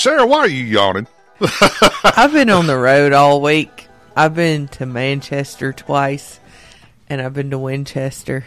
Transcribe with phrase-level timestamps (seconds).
[0.00, 1.06] Sarah, why are you yawning?
[2.04, 3.86] I've been on the road all week.
[4.16, 6.40] I've been to Manchester twice,
[7.10, 8.46] and I've been to Winchester,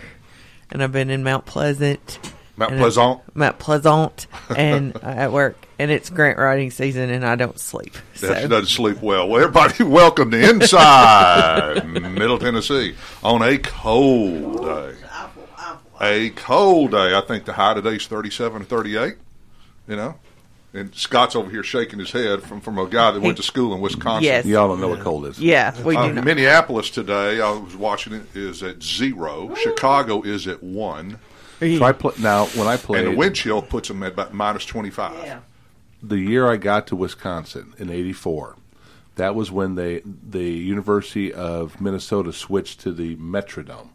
[0.71, 2.17] and I've been in Mount Pleasant.
[2.57, 3.21] Mount Pleasant?
[3.35, 4.25] Mount Pleasant,
[4.57, 7.95] and at work, and it's grant writing season, and I don't sleep.
[8.15, 8.29] So.
[8.29, 9.29] That doesn't sleep well.
[9.29, 14.95] Well, everybody, welcome to Inside Middle Tennessee on a cold day.
[16.01, 17.15] A cold day.
[17.15, 19.17] I think the high today is 37 or 38,
[19.87, 20.15] you know?
[20.75, 23.75] And Scott's over here shaking his head from, from a guy that went to school
[23.75, 24.23] in Wisconsin.
[24.23, 24.45] Yes.
[24.45, 25.39] Y'all don't know what cold is.
[25.39, 26.25] Yeah, we Uh, do not.
[26.25, 29.53] Minneapolis today, I was watching it, is at zero.
[29.55, 31.19] Chicago is at one.
[31.59, 34.33] So I pl- now when I played And the wind chill puts them at about
[34.33, 35.41] minus 25.
[36.01, 38.57] the year I got to Wisconsin in '84,
[39.15, 43.89] that was when they the University of Minnesota switched to the Metrodome.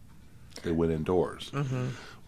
[0.62, 1.50] They went indoors.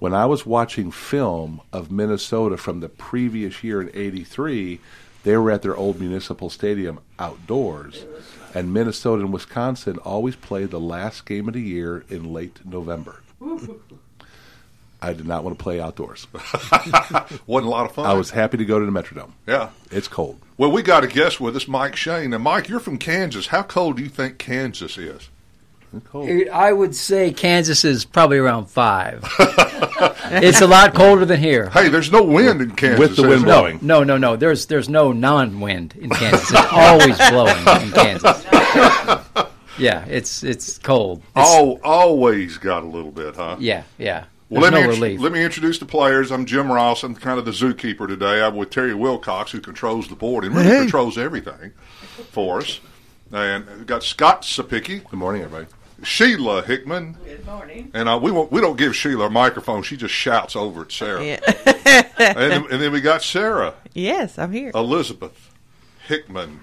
[0.00, 4.80] When I was watching film of Minnesota from the previous year in '83,
[5.24, 8.06] they were at their old municipal stadium outdoors,
[8.54, 13.20] and Minnesota and Wisconsin always play the last game of the year in late November.
[15.02, 16.26] I did not want to play outdoors.
[17.46, 18.06] Wasn't a lot of fun.
[18.06, 19.32] I was happy to go to the Metrodome.
[19.46, 19.70] Yeah.
[19.90, 20.40] It's cold.
[20.56, 22.32] Well, we got a guest with us, Mike Shane.
[22.34, 23.48] And Mike, you're from Kansas.
[23.48, 25.28] How cold do you think Kansas is?
[25.92, 26.28] It's cold.
[26.52, 29.24] I would say Kansas is probably around five.
[30.30, 31.68] it's a lot colder than here.
[31.70, 32.98] Hey, there's no wind in Kansas.
[33.00, 33.78] With the wind is blowing.
[33.82, 34.36] No, no, no.
[34.36, 36.50] There's there's no non-wind in Kansas.
[36.50, 38.46] It's always blowing in Kansas.
[39.78, 41.18] Yeah, it's it's cold.
[41.34, 43.56] It's- Oh, always got a little bit, huh?
[43.58, 44.24] yeah, yeah.
[44.50, 45.20] Well, let no me int- relief.
[45.20, 46.30] let me introduce the players.
[46.30, 47.02] I'm Jim Ross.
[47.02, 48.42] I'm kind of the zookeeper today.
[48.42, 51.72] I'm with Terry Wilcox, who controls the board and really controls everything
[52.30, 52.80] for us.
[53.32, 55.66] And we've got Scott Sapicki, Good morning, everybody.
[56.02, 57.90] Sheila Hickman, Good morning.
[57.94, 59.82] and uh, we won't, we don't give Sheila a microphone.
[59.82, 61.24] She just shouts over at Sarah.
[61.24, 61.40] Yeah.
[62.18, 64.70] and, then, and then we got Sarah yes, I'm here.
[64.74, 65.50] Elizabeth
[66.06, 66.60] Hickman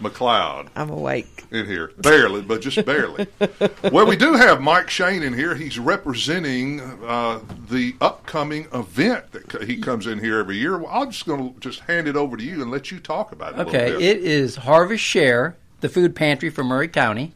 [0.00, 0.68] McLeod.
[0.74, 1.44] I'm awake.
[1.50, 3.26] in here, barely, but just barely.
[3.92, 5.54] well, we do have Mike Shane in here.
[5.54, 10.78] He's representing uh, the upcoming event that he comes in here every year.
[10.78, 13.32] Well, I'm just going to just hand it over to you and let you talk
[13.32, 13.58] about it.
[13.58, 14.16] a Okay, little bit.
[14.18, 17.32] it is Harvest Share, the food pantry for Maury County.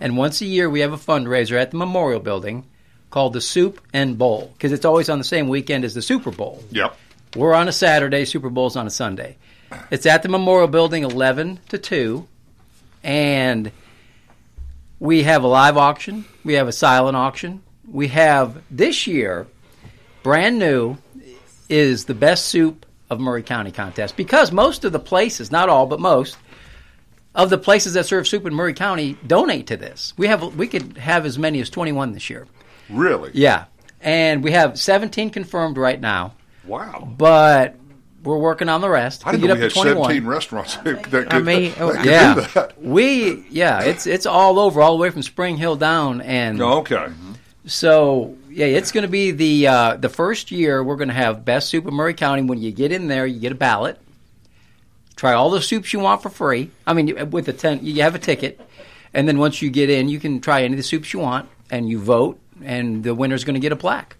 [0.00, 2.64] And once a year, we have a fundraiser at the Memorial Building
[3.10, 6.30] called the Soup and Bowl because it's always on the same weekend as the Super
[6.30, 6.62] Bowl.
[6.70, 6.96] Yep.
[7.34, 9.36] We're on a Saturday, Super Bowl's on a Sunday.
[9.90, 12.26] It's at the Memorial Building 11 to 2.
[13.02, 13.70] And
[14.98, 17.62] we have a live auction, we have a silent auction.
[17.88, 19.46] We have this year,
[20.22, 20.96] brand new,
[21.68, 25.86] is the best soup of Maury County contest because most of the places, not all,
[25.86, 26.36] but most,
[27.36, 30.12] of the places that serve soup in Maury County donate to this.
[30.16, 32.48] We have we could have as many as 21 this year.
[32.90, 33.30] Really?
[33.34, 33.66] Yeah.
[34.00, 37.08] And we have 17 confirmed right now Wow.
[37.16, 37.76] but
[38.22, 39.24] we're working on the rest.
[39.26, 39.72] I didn't get know we to had
[40.08, 42.82] 17 restaurants that could, I mean, that could Yeah, do that.
[42.82, 46.78] we yeah, it's it's all over, all the way from Spring Hill down, and Oh,
[46.78, 47.06] Okay.
[47.66, 51.44] so yeah, it's going to be the uh, the first year we're going to have
[51.44, 52.42] best soup in Maury County.
[52.42, 53.98] When you get in there, you get a ballot.
[55.16, 56.70] Try all the soups you want for free.
[56.86, 58.60] I mean, with a ten, you have a ticket,
[59.14, 61.48] and then once you get in, you can try any of the soups you want,
[61.70, 64.16] and you vote, and the winner's going to get a plaque.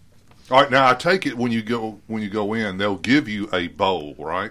[0.51, 0.71] All right.
[0.71, 3.69] Now I take it when you go when you go in, they'll give you a
[3.69, 4.51] bowl, right?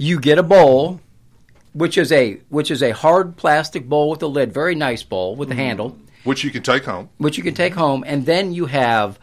[0.00, 0.98] you get a bowl,
[1.74, 5.36] which is a which is a hard plastic bowl with a lid, very nice bowl
[5.36, 5.60] with a mm-hmm.
[5.60, 7.10] handle, Which you can take home.
[7.18, 9.18] which you can take home, and then you have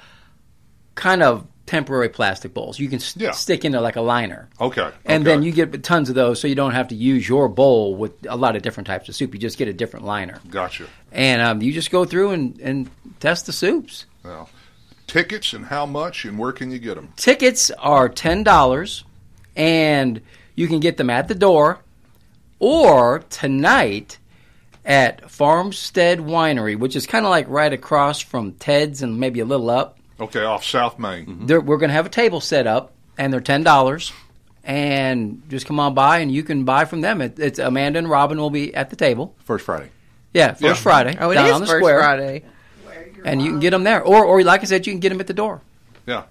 [0.94, 3.32] kind of temporary plastic bowls you can s Yeah.
[3.32, 4.50] stick into like a liner.
[4.60, 4.90] Okay.
[5.06, 5.24] And okay.
[5.24, 8.14] then you get tons of those, so you don't have to use your bowl with
[8.28, 9.34] a lot of different types of soup.
[9.34, 10.88] You just get a different liner, Gotcha.
[11.12, 12.90] and um, you just go through and, and
[13.20, 14.06] test the soups.
[14.24, 14.48] Now,
[15.06, 17.14] tickets and how much and where can you get them?
[17.18, 19.04] Tickets are ten dollars,
[19.56, 20.22] and
[20.56, 21.80] you can get them at the door,
[22.60, 24.18] or tonight
[24.86, 29.46] at Farmstead Winery, which is kind of like right across from Ted's and maybe a
[29.46, 29.97] little up.
[30.20, 31.26] Okay, off South Main.
[31.26, 31.46] Mm-hmm.
[31.46, 34.12] They're, we're going to have a table set up, and they're ten dollars.
[34.64, 37.22] And just come on by, and you can buy from them.
[37.22, 39.34] It, it's Amanda and Robin will be at the table.
[39.46, 39.90] First Friday.
[40.34, 40.74] Yeah, first Yeah.
[40.74, 41.18] Friday.
[41.20, 42.44] Oh, it down is on the first square, Friday.
[43.24, 44.04] and you can get them there.
[44.04, 45.62] Or, or like I said, you can get them at the door.
[46.06, 46.24] Yeah.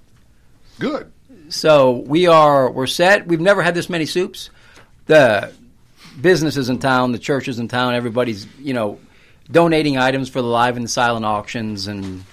[0.78, 1.10] Good.
[1.48, 3.26] So we are we're set.
[3.26, 4.50] We've never had this many soups.
[5.06, 5.52] The
[6.20, 8.98] businesses in town, the churches in town, everybody's you know
[9.50, 12.24] donating items for the live and silent auctions and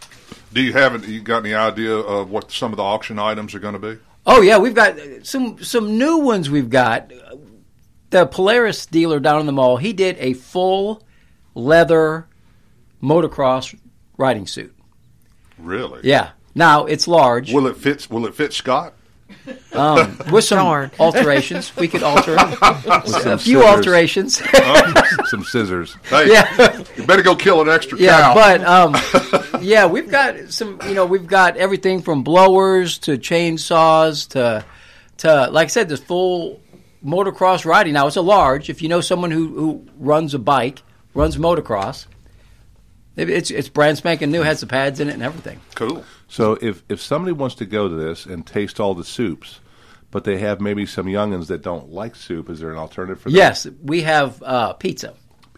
[0.54, 3.54] Do you have any, you got any idea of what some of the auction items
[3.56, 4.00] are going to be?
[4.26, 6.50] oh yeah, we've got some some new ones.
[6.50, 7.12] We've got
[8.12, 9.78] the Polaris dealer down in the mall.
[9.78, 11.04] He did a full
[11.56, 12.28] leather
[13.02, 13.78] motocross
[14.18, 14.74] riding suit.
[15.58, 16.02] Really?
[16.04, 16.32] Yeah.
[16.56, 17.52] Now it's large.
[17.54, 18.10] Will it fit?
[18.10, 18.94] Will it fit Scott?
[19.74, 20.92] Um, with some Darn.
[21.00, 22.62] alterations, we could alter it.
[23.04, 23.64] With some a few scissors.
[23.66, 24.42] alterations.
[25.30, 25.98] some scissors.
[26.04, 26.84] Hey, yeah.
[26.96, 28.34] you better go kill an extra Yeah, cow.
[28.36, 30.80] but um, yeah, we've got some.
[30.88, 34.64] You know, we've got everything from blowers to chainsaws to
[35.18, 36.62] to like I said, this full
[37.06, 37.94] motocross riding.
[37.94, 38.70] Now it's a large.
[38.70, 40.82] If you know someone who who runs a bike,
[41.14, 42.06] runs motocross,
[43.16, 44.42] it- it's it's brand spanking new.
[44.42, 45.60] Has the pads in it and everything.
[45.76, 46.04] cool.
[46.28, 49.60] So if if somebody wants to go to this and taste all the soups,
[50.12, 53.30] but they have maybe some youngins that don't like soup, is there an alternative for
[53.30, 53.36] them?
[53.38, 55.14] Yes, we have uh, pizza.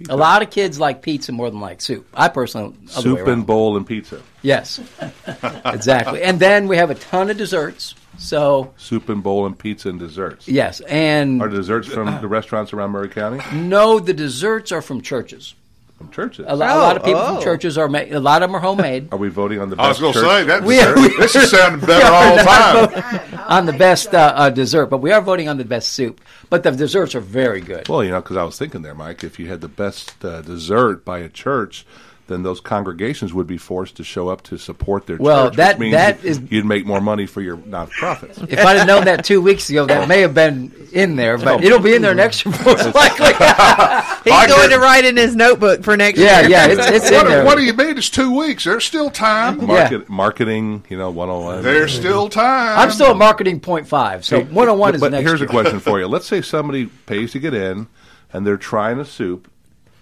[0.09, 2.05] A lot of kids like pizza more than like soup.
[2.13, 4.21] I personally Soup and bowl and pizza.
[4.41, 4.79] yes,
[5.65, 6.21] exactly.
[6.21, 7.95] And then we have a ton of desserts.
[8.17, 10.47] So Soup and bowl and pizza and desserts.
[10.47, 13.41] yes, and Are desserts from the restaurants around Maury County?
[13.53, 15.53] No, the desserts are from churches.
[15.97, 16.45] From churches.
[16.47, 17.41] A, lo- a lot of people Oh, from oh.
[17.41, 19.85] churches are ma- a lot of them are homemade Are we voting on the best
[19.85, 20.29] I was best going to church?
[20.29, 20.63] say that.
[20.63, 23.39] We- dessert- this is sounding better all the time.
[23.47, 26.19] on the best uh, uh, dessert, but we are voting on the best soup.
[26.49, 27.87] But the desserts are very good.
[27.87, 30.41] Well, you know, because I was thinking there, Mike, if you had the best uh,
[30.41, 31.85] dessert by a church,
[32.27, 35.51] then those congregations would be forced to show up to support their Well, church.
[35.51, 38.51] which that- means that you- is- you'd make more money for your nonprofits.
[38.51, 41.63] If I'd have known that two weeks ago, that may have been in there, but
[41.63, 43.27] it'll be in there next year most likely.
[44.25, 46.49] He's I going to write in his notebook for next yeah, year.
[46.49, 47.45] yeah, it's, it's in What, there.
[47.45, 47.97] what do you mean?
[47.97, 48.63] It's two weeks.
[48.63, 49.63] There's still time.
[49.67, 51.61] Market, Marketing, you know, 101.
[51.63, 52.79] There's still time.
[52.79, 55.47] I'm still at marketing point five, so Hey, 101 is but next here's year.
[55.47, 56.07] a question for you.
[56.07, 57.85] Let's say somebody pays to get in,
[58.33, 59.47] and they're trying a soup,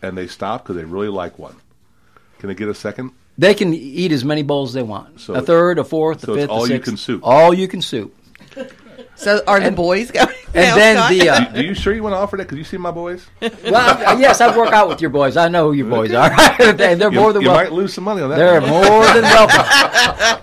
[0.02, 1.56] and they stop because they really like one.
[2.44, 3.12] Can they get a second?
[3.38, 5.22] They can eat as many bowls as they want.
[5.22, 7.22] So- a third, a fourth, so a it's fifth, all a you can soup.
[7.24, 8.14] All you can soup.
[9.16, 10.28] So are the boys going?
[10.56, 11.10] And now, then Scott?
[11.10, 12.44] the uh, Do you sure you want to offer that?
[12.44, 13.26] Because you see my boys.
[13.42, 15.36] well, I- yes, I work out with your boys.
[15.36, 16.30] I know who your boys are.
[16.62, 17.72] and they're You, more than you welcome.
[17.72, 18.36] might lose some money on that.
[18.38, 18.70] They're one.
[18.70, 19.66] more than welcome.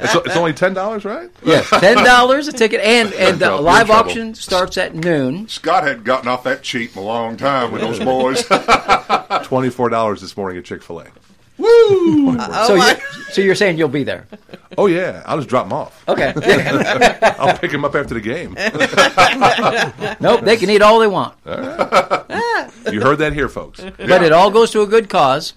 [0.00, 1.30] It's, it's only ten dollars, right?
[1.44, 4.10] Yes, ten dollars a ticket, and and the You're live trouble.
[4.10, 5.46] auction starts at noon.
[5.46, 8.42] Scott hadn't gotten off that cheap in a long time with those boys.
[9.46, 11.06] Twenty four dollars this morning at Chick Fil A.
[11.60, 12.36] Woo!
[12.38, 14.26] oh so my, you so you're saying you'll be there?
[14.78, 16.08] Oh yeah, I'll just drop them off.
[16.08, 16.32] Okay.
[17.38, 18.54] I'll pick them up after the game.
[20.20, 23.80] nope, they can eat all they want, You heard that here, folks.
[23.80, 25.54] but it all goes to a good cause.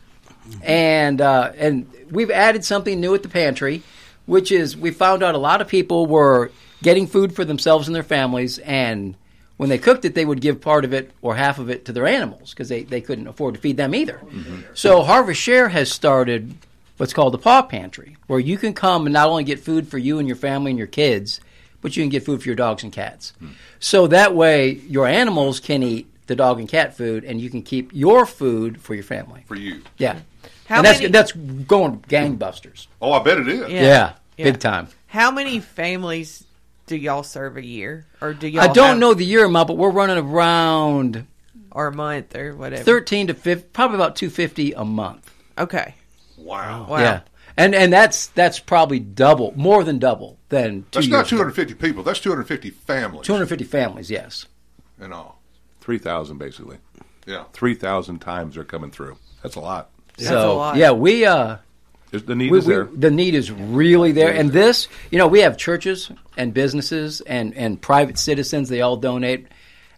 [0.62, 3.82] And uh, and we've added something new at the pantry,
[4.26, 6.52] which is we found out a lot of people were
[6.82, 9.16] getting food for themselves and their families, and
[9.58, 11.94] when they cooked it, they would give part of it or half of it to
[11.94, 14.20] their animals because they, they couldn't afford to feed them either.
[14.26, 14.62] Mm-hmm.
[14.74, 16.56] So Harvest Share has started
[16.98, 19.98] what's called the Paw Pantry, where you can come and not only get food for
[19.98, 21.40] you and your family and your kids,
[21.82, 23.34] but you can get food for your dogs and cats.
[23.40, 23.50] Hmm.
[23.80, 27.62] So that way, your animals can eat the dog and cat food, and you can
[27.62, 29.44] keep your food for your family.
[29.48, 29.82] For you.
[29.98, 30.20] Yeah, hmm.
[30.68, 32.88] How and that's many- that's going gangbusters.
[33.02, 33.60] Oh, I bet it is.
[33.70, 33.82] Yeah.
[33.82, 34.44] Yeah, Yeah.
[34.46, 34.88] big time.
[35.08, 36.46] how many families
[36.88, 38.64] do y'all serve a year, or do y'all?
[38.64, 41.26] I don't have- know the year amount, but we're running around
[41.72, 42.84] or a month, or whatever.
[42.84, 45.32] thirteen to 50, probably about two fifty a month.
[45.58, 45.96] Okay.
[46.38, 46.88] Wow.
[46.90, 47.00] Wow.
[47.00, 47.22] Yeah,
[47.58, 51.38] and and that's that's probably double, more than double than two That's not years ago.
[51.38, 52.04] 250 people.
[52.04, 53.26] That's 250 families.
[53.26, 54.12] 250 families.
[54.12, 54.46] Yes.
[55.00, 55.42] in all.
[55.82, 56.78] Three thousand basically.
[57.26, 57.46] Yeah.
[57.54, 59.18] Three thousand times are coming through.
[59.42, 59.90] That's a lot.
[60.18, 60.76] That's so a lot.
[60.78, 61.60] yeah, we uh There's,
[62.22, 62.86] the need we, is we- there.
[62.86, 67.54] the need is really there, and this you know we have churches and businesses and
[67.56, 68.70] and private citizens.
[68.70, 69.48] They all donate,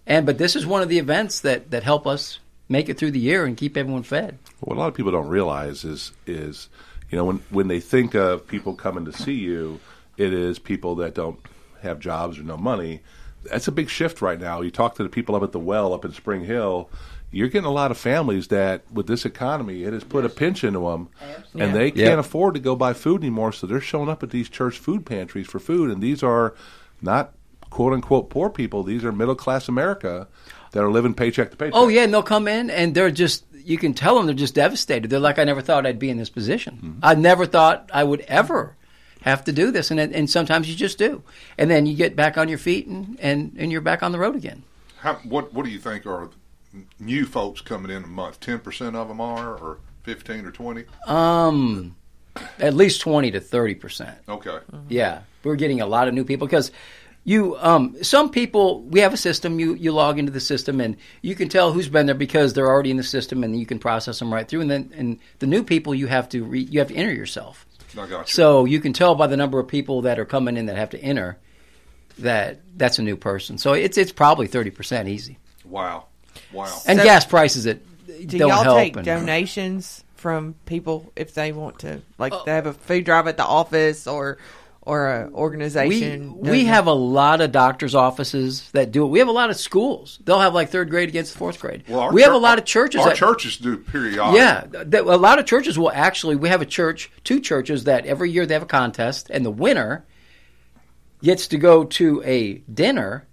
[0.08, 3.12] and but this is one of the events that that help us make it through
[3.12, 4.40] the year and keep everyone fed.
[4.62, 6.70] What a lot of people don't realize is is
[7.12, 9.80] you know when when they think of people coming to see you,
[10.18, 11.40] it is people that don't
[11.82, 13.02] have jobs or no money.
[13.44, 14.62] That's a big shift right now.
[14.62, 16.90] You talk to the people up at the well up in Spring Hill.
[17.32, 20.64] You're getting a lot of families that, with this economy, it has put a pinch
[20.64, 21.10] into them,
[21.54, 22.20] and they can't Yeah.
[22.20, 23.52] afford to go buy food anymore.
[23.52, 26.54] So they're showing up at these church food pantries for food, and these are
[27.02, 27.34] not
[27.70, 28.84] quote unquote poor people.
[28.84, 30.28] These are middle class America
[30.72, 31.74] that are living paycheck to paycheck.
[31.76, 34.56] Oh yeah, and they'll come in and they're just you can tell them they're just
[34.56, 35.10] devastated.
[35.10, 36.76] They're like, I never thought I'd be in this position.
[36.76, 37.00] Mm-hmm.
[37.04, 38.76] I never thought I would ever
[39.24, 41.22] have to do this, and and sometimes you just do,
[41.58, 44.20] and then you get back on your feet and and, and you're back on the
[44.20, 44.64] road again.
[45.00, 46.30] How, what What do you think are
[47.00, 48.40] new folks coming in a month?
[48.40, 50.84] 10% of them are, or 15 or 20?
[51.08, 51.96] Um,
[52.60, 54.18] at least twenty to thirty percent.
[54.28, 54.58] Okay.
[54.90, 56.72] Yeah, we're getting a lot of new people because
[57.24, 60.98] you um some people we have a system you you log into the system and
[61.22, 63.80] you can tell who's been there because they're already in the system and you can
[63.80, 66.80] process them right through and then and the new people you have to re, you
[66.80, 67.66] have to enter yourself.
[67.96, 68.24] You.
[68.26, 70.90] So you can tell by the number of people that are coming in that have
[70.90, 71.38] to enter
[72.20, 73.58] that that's a new person.
[73.58, 75.38] So it's it's probably thirty percent easy.
[75.64, 76.08] wow.
[76.54, 76.66] Wow.
[76.88, 77.86] And So- gas prices it
[78.28, 78.78] Do don't y'all help.
[78.78, 83.06] take and- donations from people if they want to, like uh, they have a food
[83.06, 84.38] drive at the office, or
[84.82, 86.38] or an organization.
[86.40, 89.08] we doesn't- have a lot of doctors' offices that do it.
[89.08, 90.20] We have a lot of schools.
[90.24, 91.84] They'll have like third grade against fourth grade.
[91.88, 93.02] Well, our we have a lot of churches.
[93.02, 94.36] Our that, churches do periodic.
[94.36, 96.36] Yeah, th- a lot of churches will actually.
[96.36, 99.52] We have a church, two churches that every year they have a contest, and the
[99.52, 100.06] winner
[101.24, 103.26] gets to go to a dinner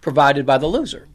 [0.00, 1.06] provided by the loser.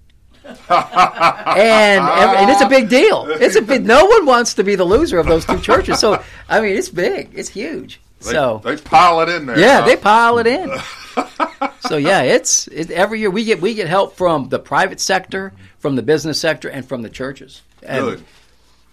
[0.45, 3.25] And every, and it's a big deal.
[3.29, 3.85] It's a big.
[3.85, 5.99] No one wants to be the loser of those two churches.
[5.99, 7.31] So I mean, it's big.
[7.33, 7.99] It's huge.
[8.21, 9.59] They, so they pile it in there.
[9.59, 9.87] yeah, huh?
[9.87, 10.69] they pile it in.
[11.81, 15.53] so yeah, it's it, every year we get we get help from the private sector,
[15.79, 17.61] from the business sector, and from the churches.
[17.81, 18.23] And good.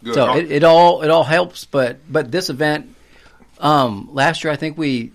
[0.03, 0.15] Good.
[0.15, 2.95] So it, it all it all helps, but but this event
[3.59, 5.13] um, last year I think we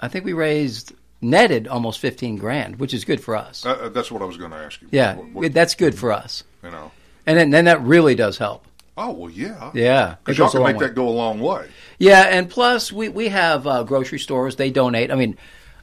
[0.00, 3.64] I think we raised netted almost fifteen grand, which is good for us.
[3.66, 4.88] Uh, that's what I was going to ask you.
[4.90, 6.90] yeah, What- what- that's good for us, you know.
[7.26, 8.64] and then, then that really does help.
[8.96, 9.70] Oh well, yeah.
[9.74, 10.86] Yeah, Because y'all can make way.
[10.86, 11.68] that go a long way.
[11.98, 14.56] Yeah, and plus we we have uh, grocery stores.
[14.56, 15.12] They donate.
[15.12, 15.36] I mean,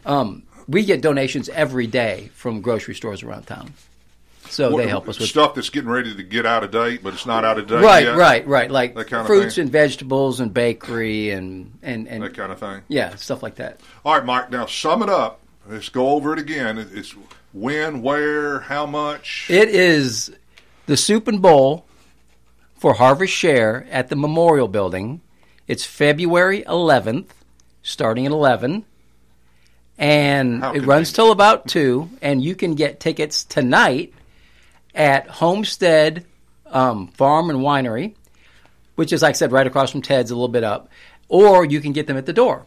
[0.06, 3.72] um, we get donations every day from grocery stores around town,
[4.50, 7.02] so What- they help us with stuff that's getting ready to get out of date,
[7.04, 8.16] but it's not out of date right, yet.
[8.18, 8.70] right, right.
[8.72, 12.60] Like That kind of fruits and vegetables and bakery and and and That kind of
[12.60, 12.82] thing.
[12.88, 13.80] yeah, stuff like that.
[14.04, 14.52] All right, Mike.
[14.52, 15.42] Now sum it up.
[15.68, 16.78] Let's go over it again.
[16.94, 17.16] It's
[17.54, 19.48] when, where, how much.
[19.50, 20.32] It is
[20.86, 21.86] the Soup and Bowl
[22.78, 25.22] for Harvest Share at the Memorial Building.
[25.68, 27.28] It's February 11th,
[27.82, 28.86] starting at 11.
[29.98, 32.10] And it runs till about 2.
[32.22, 34.14] And you can get tickets tonight
[34.96, 36.26] at Homestead
[36.68, 38.16] um, Farm and Winery,
[38.96, 40.90] which is, like I said, right across from Ted's, a little bit up.
[41.28, 42.66] Or you can get them at the door.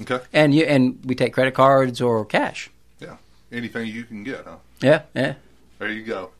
[0.00, 0.20] okay.
[0.32, 2.70] And you and we take credit cards or cash.
[2.98, 3.16] Yeah.
[3.52, 4.56] Anything you can get, huh?
[4.80, 5.34] Yeah, yeah.
[5.78, 6.30] There you go.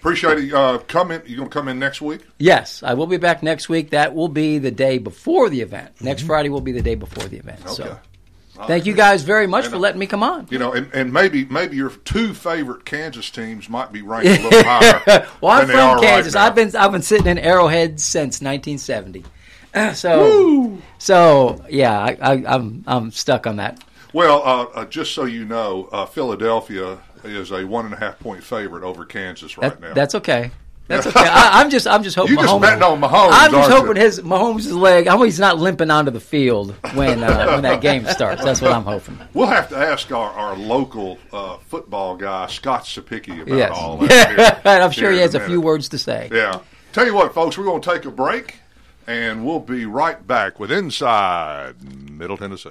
[0.00, 0.52] Appreciate it.
[0.54, 1.22] Uh, come in.
[1.26, 2.22] You gonna come in next week?
[2.38, 3.90] Yes, I will be back next week.
[3.90, 6.00] That will be the day before the event.
[6.00, 7.60] Next Friday will be the day before the event.
[7.64, 7.74] Okay.
[7.74, 7.98] So,
[8.66, 10.46] thank you guys very much for letting me come on.
[10.50, 14.42] You know, and, and maybe maybe your two favorite Kansas teams might be ranked a
[14.42, 15.26] little higher.
[15.40, 16.34] Well, I'm than they are from right Kansas.
[16.34, 16.46] now.
[16.46, 19.24] I've been I've been sitting in Arrowhead since 1970.
[19.94, 23.82] So, so yeah, I, I, I'm I'm stuck on that.
[24.12, 28.18] Well, uh, uh, just so you know, uh, Philadelphia is a one and a half
[28.18, 29.94] point favorite over Kansas right That- now.
[29.94, 30.50] That's okay.
[30.90, 31.20] That's okay.
[31.20, 32.60] I, I'm just I'm just hoping You just Mahomes.
[32.62, 34.02] betting on Mahomes, I'm just hoping you?
[34.02, 35.06] his Mahomes' leg.
[35.06, 38.42] I hope he's not limping onto the field when uh, when that game starts.
[38.44, 39.16] That's what I'm hoping.
[39.32, 43.70] We'll have to ask our, our local uh, football guy, Scott Sapicki, about Yes.
[43.74, 44.36] all that.
[44.36, 46.28] here- I'm sure he has a few words to say.
[46.32, 46.60] Yeah.
[46.92, 48.56] Tell you what, folks, we're going to take a break,
[49.06, 51.74] and we'll be right back with Inside
[52.10, 52.70] Middle Tennessee.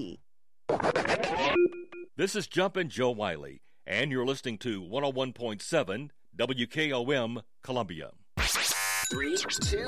[2.17, 8.11] This is Jumpin' Joe Wiley, and you're listening to 101.7 WKOM Columbia.
[9.09, 9.87] Three, two,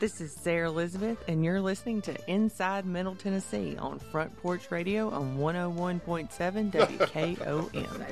[0.00, 5.10] This is Sarah Elizabeth, and you're listening to Inside Middle Tennessee on Front Porch Radio
[5.10, 8.06] on 101.7 WKOM.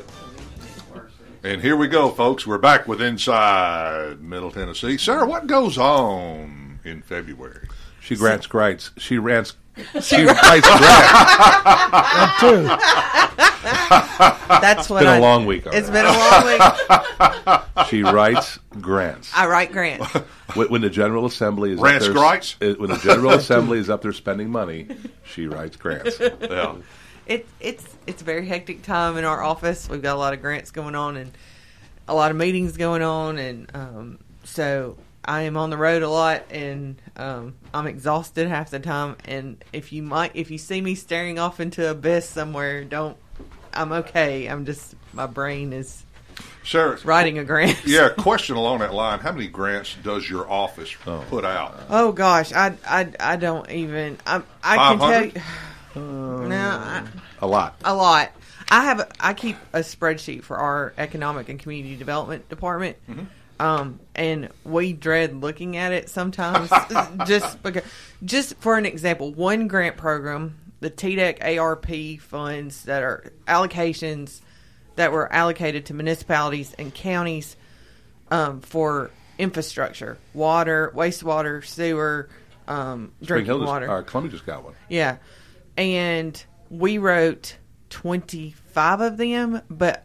[1.42, 2.46] And here we go, folks.
[2.46, 4.98] We're back with Inside Middle Tennessee.
[4.98, 7.66] Sarah, what goes on in February?
[8.02, 8.90] She grants grants.
[8.98, 9.56] She rants.
[10.02, 11.12] She writes grants.
[14.48, 15.64] That's what It's been I- a long week.
[15.66, 15.92] It's already.
[15.92, 16.44] been a long
[17.46, 17.60] week.
[17.88, 19.30] she writes grants.
[19.34, 20.06] I write grants.
[20.54, 22.56] When, when the General Assembly is Rants up there, grants?
[22.62, 24.88] uh, when the General Assembly is up there spending money,
[25.26, 26.18] she writes grants.
[26.18, 26.76] Yeah.
[27.26, 29.90] It, it's it's a very hectic time in our office.
[29.90, 31.32] We've got a lot of grants going on and
[32.08, 34.96] a lot of meetings going on, and um, so
[35.28, 39.16] I am on the road a lot, and um, I'm exhausted half the time.
[39.26, 43.14] And if you might, if you see me staring off into abyss somewhere, don't.
[43.74, 44.46] I'm okay.
[44.46, 46.02] I'm just my brain is
[46.64, 47.78] Sarah, writing a grant.
[47.86, 49.18] yeah, question along that line.
[49.18, 50.94] How many grants does your office
[51.28, 51.78] put out?
[51.90, 54.16] Oh gosh, I I, I don't even.
[54.26, 55.34] I I can tell 500?
[55.36, 55.42] you.
[55.96, 57.04] No, I,
[57.40, 57.74] A lot.
[57.84, 58.30] a lot.
[58.70, 59.00] I have.
[59.00, 62.96] A, I keep a spreadsheet for our economic and community development department,
[63.60, 66.70] um, and we dread looking at it sometimes.
[67.26, 67.82] just because,
[68.24, 74.40] just for an example, one grant program, the TDEC ARP funds that are allocations
[74.96, 77.56] that were allocated to municipalities and counties
[78.30, 82.28] um, for infrastructure, water, wastewater, sewer,
[82.66, 83.90] um, drinking just, water.
[83.90, 84.74] uh, Columbia just got one.
[84.88, 85.18] Yeah.
[85.76, 87.56] And we wrote
[87.90, 90.04] 25 of them, but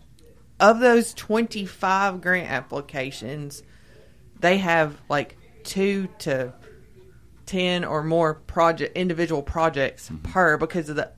[0.63, 3.63] of those 25 grant applications,
[4.39, 6.53] they have like 2 to
[7.45, 10.31] 10 or more project individual projects mm-hmm.
[10.31, 11.11] per because of the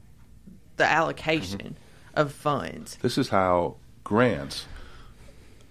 [0.77, 2.19] the allocation mm-hmm.
[2.19, 2.97] of funds.
[3.01, 4.65] This is how grants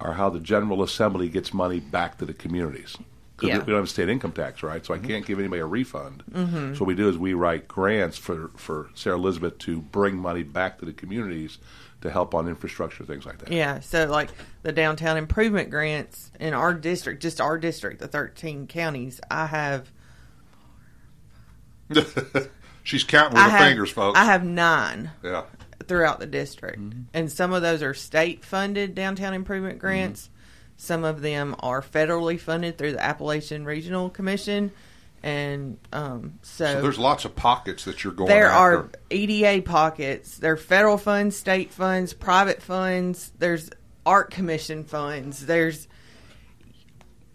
[0.00, 2.96] are how the General Assembly gets money back to the communities.
[3.37, 3.58] 'Cause Yeah.
[3.58, 4.87] we don't have a state income tax, right?
[4.87, 5.06] So I mm-hmm.
[5.08, 6.22] can't give anybody a refund.
[6.32, 6.74] Mhm.
[6.74, 10.44] So what we do is we write grants for, for Sarah Elizabeth to bring money
[10.44, 11.58] back to the communities
[12.04, 13.50] to help on infrastructure, things like that.
[13.50, 14.28] Yeah, so like
[14.62, 19.90] the downtown improvement grants in our district, just our district, the 13 counties, I have
[22.82, 24.18] She's counting with I her have, fingers, folks.
[24.18, 25.44] I have nine Yeah.
[25.86, 27.02] throughout the district, mm-hmm.
[27.14, 30.24] and some of those are state-funded downtown improvement grants.
[30.24, 30.30] Mm-hmm.
[30.76, 34.72] Some of them are federally funded through the Appalachian Regional Commission,
[35.24, 38.76] and um, so, So there's lots of pockets that you're going there after.
[38.76, 40.37] are EDA pockets.
[40.37, 43.32] There are federal funds, state funds, private funds.
[43.38, 43.70] There's
[44.04, 45.46] art commission funds.
[45.46, 45.88] There's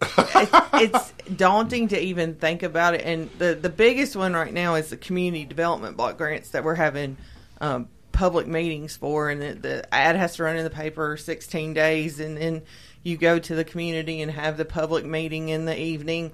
[0.04, 3.02] it's, it's daunting to even think about it.
[3.04, 6.75] And the the biggest one right now is the community development block grants that we're
[6.75, 7.17] having
[7.60, 11.73] um, public meetings for, and the, the ad has to run in the paper 16
[11.73, 12.62] days, and then
[13.02, 16.32] you go to the community and have the public meeting in the evening.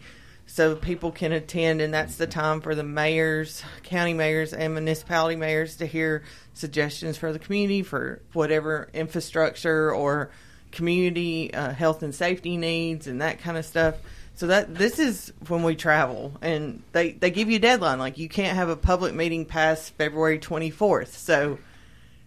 [0.48, 5.36] So people can attend, and that's the time for the mayors, county mayors, and municipality
[5.36, 10.30] mayors to hear suggestions for the community for whatever infrastructure or
[10.72, 13.96] community uh, health and safety needs and that kind of stuff.
[14.36, 18.18] So that this is when we travel, and they they give you a deadline like
[18.18, 21.18] you can't have a public meeting past February twenty fourth.
[21.18, 21.58] So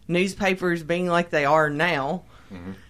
[0.06, 2.22] newspapers being like they are now,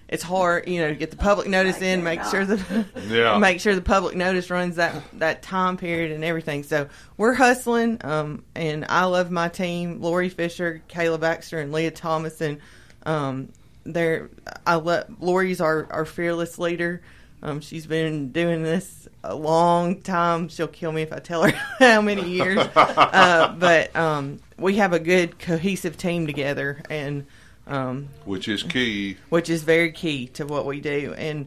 [0.09, 3.39] it's hard, you know, to get the public notice in, make sure the Yeah.
[3.41, 6.63] make sure the public notice runs that that time period and everything.
[6.63, 11.91] So we're hustling, um, and I love my team: Lori Fisher, Kayla Baxter, and Leah
[11.91, 12.61] Thomason.
[13.05, 13.51] Um,
[13.85, 14.31] they're
[14.67, 17.03] I love Lori's our our fearless leader.
[17.43, 20.49] Um, she's been doing this a long time.
[20.49, 22.59] She'll kill me if I tell her how many years.
[22.75, 27.27] uh, but um, we have a good cohesive team together, and
[27.69, 29.17] um, Which is key.
[29.29, 31.15] which is very key to what we do.
[31.17, 31.47] And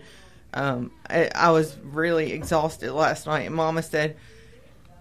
[0.54, 3.42] um, I, I was really exhausted last night.
[3.48, 4.18] And Mama said,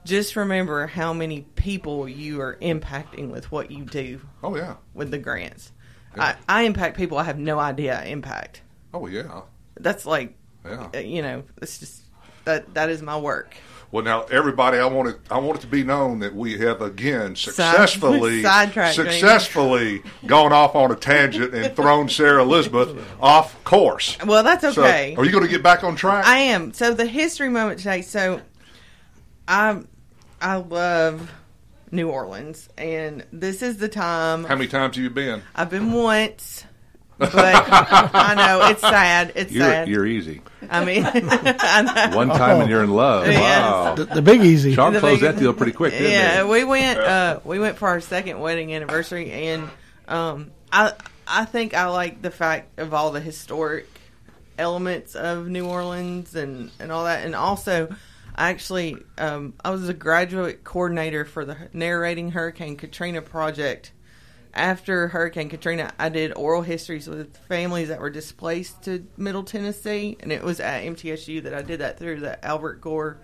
[0.05, 5.11] "Just remember how many people you are impacting with what you do." Oh yeah, with
[5.11, 5.73] the grants.
[6.17, 8.63] I, I impact people I have no idea I impact.
[8.93, 9.43] Oh yeah.
[9.79, 10.99] That's like, Yeah.
[10.99, 12.03] you know, it's just
[12.45, 13.55] that that is my work.
[13.93, 15.17] Well, now everybody, I want it.
[15.31, 18.43] I want it to be known that we have again successfully,
[18.93, 24.17] successfully gone off on a tangent and thrown Sarah Elizabeth off course.
[24.25, 25.17] Well, that's So, okay.
[25.17, 26.25] are you going to get back on track?
[26.25, 26.73] I am.
[26.73, 28.03] So the history moment today.
[28.03, 28.41] So
[29.49, 29.83] I
[30.41, 31.31] I love
[31.91, 34.45] New Orleans, and this is the time.
[34.45, 35.43] How many times have you been?
[35.57, 36.65] I've been once,
[37.21, 37.33] but
[38.15, 39.33] I know it's sad.
[39.37, 39.89] It's You're, sad.
[39.89, 40.43] you're easy.
[40.69, 42.11] I mean, I.
[42.15, 43.27] One time and you're in love.
[43.27, 43.41] Yes.
[43.63, 43.95] Wow.
[43.95, 44.75] The- the big easy.
[44.75, 46.51] Sean The closed big- that deal pretty quick, didn't yeah, he?
[46.51, 46.99] we went.
[46.99, 49.69] Uh, we went for our second wedding anniversary, and
[50.09, 50.93] um, I
[51.27, 53.87] I think I like the fact of all the historic
[54.59, 57.95] elements of New Orleans and and all that, and also.
[58.33, 63.93] I actually, um, I was a graduate coordinator for the narrating Hurricane Katrina project.
[64.53, 70.17] After Hurricane Katrina, I did oral histories with families that were displaced to Middle Tennessee,
[70.21, 73.19] and it was at MTSU that I did that through the Albert Gore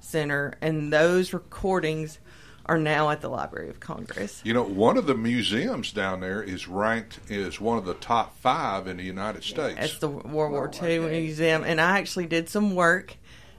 [0.00, 2.18] Center, and those recordings
[2.66, 4.40] are now at the Library of Congress.
[4.44, 8.38] You know, one of the museums down there is ranked as one of the top
[8.38, 9.78] five in the United States.
[9.78, 13.16] It's the World War II Museum, and I actually did some work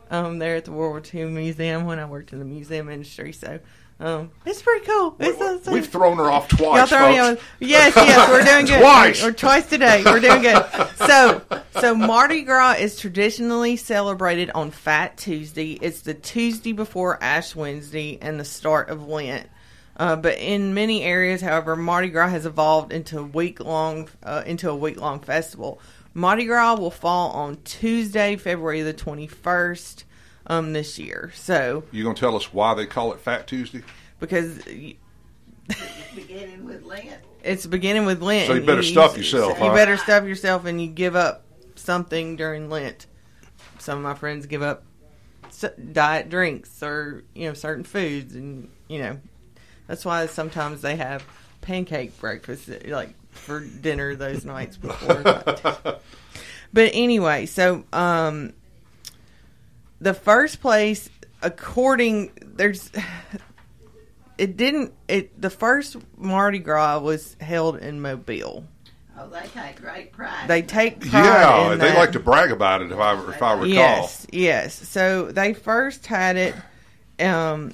[0.09, 3.31] um, there at the World War II Museum when I worked in the museum industry.
[3.33, 3.59] So
[4.01, 5.15] um, it's pretty cool.
[5.19, 7.41] It's, it's- We've thrown her off twice, Y'all throwing folks.
[7.41, 8.79] me on- Yes, yes, we're doing good.
[8.81, 9.23] Twice.
[9.23, 10.03] We're twice today.
[10.03, 10.65] We're doing good.
[10.97, 11.41] So,
[11.79, 15.73] so Mardi Gras is traditionally celebrated on Fat Tuesday.
[15.73, 19.47] It's the Tuesday before Ash Wednesday and the start of Lent.
[19.97, 24.41] Uh, but in many areas, however, Mardi Gras has evolved into a week long uh,
[24.45, 25.79] into a week long festival.
[26.13, 30.05] Mardi Gras will fall on Tuesday, February the twenty first,
[30.51, 31.31] um, this year.
[31.33, 33.83] So You going to tell us why they call it Fat Tuesday?
[34.19, 34.59] because
[36.15, 37.21] beginning with Lent.
[37.43, 38.47] It's beginning with Lent.
[38.47, 39.73] So you and better stuff yourself, You huh?
[39.73, 41.43] better stuff yourself, and you give up
[41.75, 43.07] something during Lent.
[43.79, 44.83] Some of my friends give up
[45.91, 49.19] diet drinks or you know certain foods, and you know
[49.87, 51.23] that's why sometimes they have
[51.61, 55.23] pancake breakfast like for dinner those nights before.
[56.73, 58.53] but anyway, so um,
[60.01, 61.09] the first place,
[61.41, 62.91] according there's
[64.37, 68.65] it didn't it the first Mardi Gras was held in Mobile.
[69.17, 70.47] Oh, they take great pride.
[70.47, 71.97] They take pride Yeah, in they that.
[71.97, 72.91] like to brag about it.
[72.91, 74.73] If I if I recall, Yes, yes.
[74.89, 76.55] So they first had it
[77.19, 77.73] um,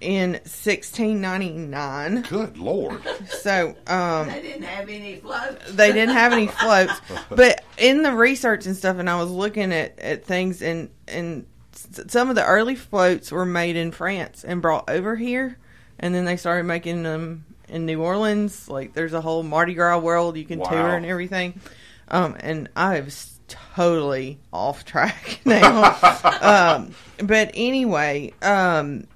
[0.00, 2.22] in 1699.
[2.22, 3.02] Good lord!
[3.28, 5.72] So um, they didn't have any floats.
[5.72, 6.92] they didn't have any floats,
[7.30, 11.44] but in the research and stuff, and I was looking at, at things, and and
[11.44, 15.56] s- some of the early floats were made in France and brought over here,
[15.98, 18.68] and then they started making them in New Orleans.
[18.68, 20.70] Like there's a whole Mardi Gras world you can Wow.
[20.70, 21.60] tour and everything.
[22.08, 25.96] Um, and I was totally off track now.
[26.40, 29.06] um, but anyway, um,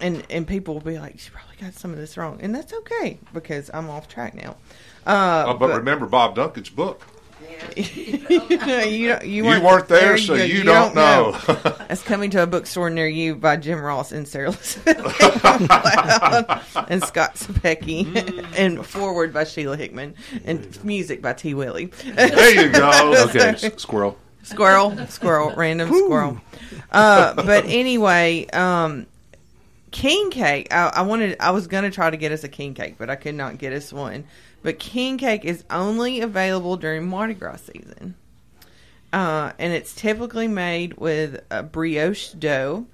[0.00, 2.72] and and people will be like, she probably got some of this wrong, and that's
[2.72, 4.56] okay because I'm off track now.
[5.06, 7.02] Uh, Oh, but, remember Bob Duncan's book.
[7.76, 10.42] you, don't- you, You weren't there, so go.
[10.44, 11.32] you don't know.
[11.88, 14.86] That's coming to a bookstore near you by Jim Ross and Sarah Elizabeth
[16.88, 18.46] and Scott Sapecki, Mm.
[18.56, 21.54] and forward by Sheila Hickman, and music by T.
[21.54, 21.86] Willie.
[21.86, 23.24] There you go.
[23.28, 24.16] Okay, s- squirrel.
[24.42, 26.40] Squirrel, squirrel, random squirrel.
[26.90, 29.06] Uh, but anyway, um,
[29.90, 30.72] king cake.
[30.72, 31.36] I, I wanted.
[31.40, 33.72] I was gonna try to get us a king cake, but I could not get
[33.72, 34.24] us one.
[34.68, 38.16] But king cake is only available during Mardi Gras season,
[39.14, 42.84] uh, and it's typically made with a brioche dough.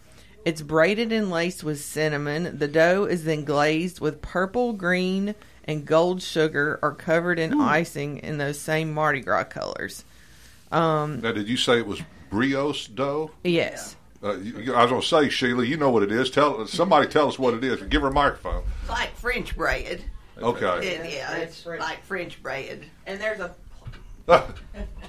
[0.44, 2.58] It's braided and laced with cinnamon.
[2.60, 5.34] The dough is then glazed with purple, green,
[5.64, 10.04] and gold sugar, or covered in icing in those same Mardi Gras colors.
[10.70, 13.32] Um, Now, did you say it was brioche dough?
[13.42, 13.96] yes.
[14.22, 16.30] Uh, you, you- I was going to say, Sheila, you know what it is.
[16.30, 17.82] Tell somebody tell us what it is.
[17.82, 18.62] Give her a microphone.
[18.82, 20.04] It's like French bread.
[20.40, 20.86] Okay.
[20.86, 22.84] It- yeah, it's like French bread.
[23.06, 23.54] And there's a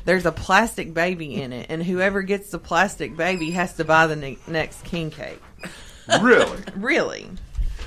[0.06, 4.08] There's a plastic baby in it, and whoever gets the plastic baby has to buy
[4.08, 5.42] the ne- next king cake.
[6.22, 6.60] Really?
[6.76, 7.30] Really,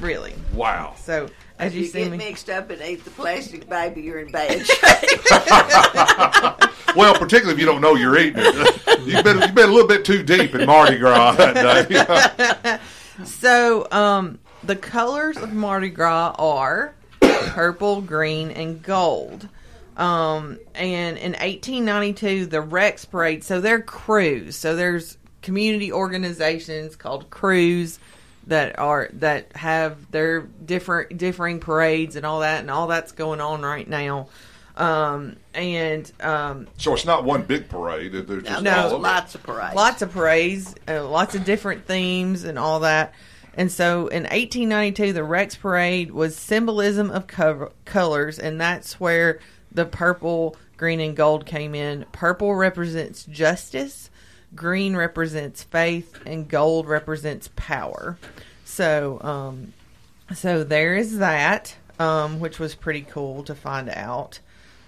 [0.00, 0.32] really.
[0.54, 0.94] Wow.
[0.96, 4.00] So as If you, you see get me, mixed up and eat the plastic baby,
[4.02, 5.20] you're in bad shape.
[6.96, 9.00] Well, particularly if you don't know you're eating it.
[9.06, 12.78] You've been you've been a little bit too deep in Mardi Gras that day.
[13.24, 16.94] so um, the colors of Mardi Gras are
[17.50, 19.48] purple, green, and gold.
[19.96, 23.42] Um, and in 1892, the Rex Parade.
[23.44, 24.54] So they're krewes.
[24.54, 27.98] So there's community organizations called krewes
[28.46, 33.40] that are that have their different differing parades and all that, and all that's going
[33.40, 34.28] on right now.
[34.76, 38.12] Um, and um, So it's not one big parade.
[38.12, 39.74] There's just No, all of lots of parades.
[39.74, 43.12] lots of parades, uh, lots of different themes, and all that.
[43.54, 49.40] And so in 1892, the Rex Parade was symbolism of co- colors, and that's where
[49.72, 52.06] the purple, green, and gold came in.
[52.12, 54.10] Purple represents justice,
[54.54, 58.16] green represents faith, and gold represents power.
[58.64, 59.72] So, um,
[60.34, 64.40] so there is that, um, which was pretty cool to find out.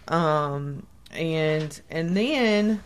[0.07, 2.83] Um, and and then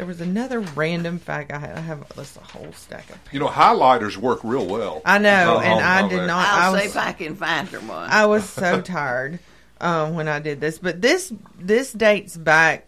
[0.00, 1.76] there was another random fact I had.
[1.76, 3.18] I have this a whole stack of.
[3.32, 5.02] You know, highlighters work real well.
[5.04, 6.48] I know, on- and I did not.
[6.48, 8.08] I'll I see if I can find her one.
[8.08, 9.40] I was so tired
[9.78, 12.86] um, when I did this, but this this dates back.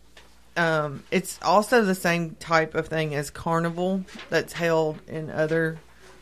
[0.57, 5.79] Um, it's also the same type of thing as carnival that's held in other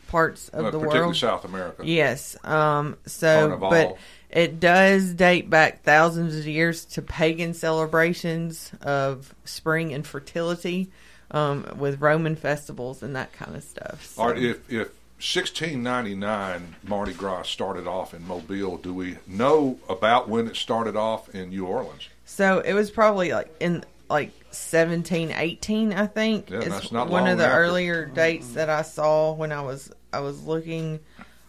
[0.09, 1.15] parts of Uh, the particularly world.
[1.15, 1.83] South America.
[1.85, 2.35] Yes.
[2.43, 3.69] Um, so, Carnival.
[3.69, 3.97] but
[4.31, 10.89] it does date back thousands of years to pagan celebrations of spring and fertility,
[11.31, 14.05] um, with Roman festivals and that kind of stuff.
[14.05, 14.89] So- All right, if if
[15.19, 21.33] 1699 Mardi Gras started off in Mobile, do we know about when it started off
[21.35, 22.09] in New Orleans?
[22.25, 26.49] So it was probably like in like seventeen eighteen, I think.
[26.49, 27.59] Yeah, not one of the after.
[27.63, 30.99] earlier dates that I saw when I was I was looking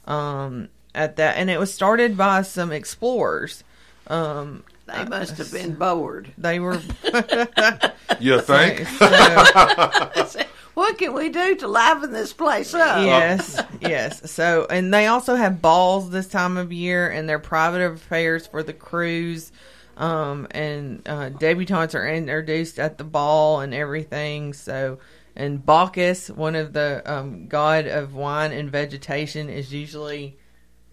[0.06, 3.64] um, at that, and it was started by some explorers.
[4.06, 6.32] Um, They must have been bored.
[6.38, 6.80] They were.
[8.20, 8.86] You think?
[10.74, 13.04] what can we do to liven this place up?
[13.04, 14.30] Yes, yes.
[14.30, 18.62] So, and they also have balls this time of year, and they're private affairs for
[18.62, 19.50] the krewes.
[19.96, 24.52] Um, and uh, debutantes are introduced at the ball and everything.
[24.52, 24.98] So,
[25.34, 30.36] and Bacchus, one of the um, god of wine and vegetation, is usually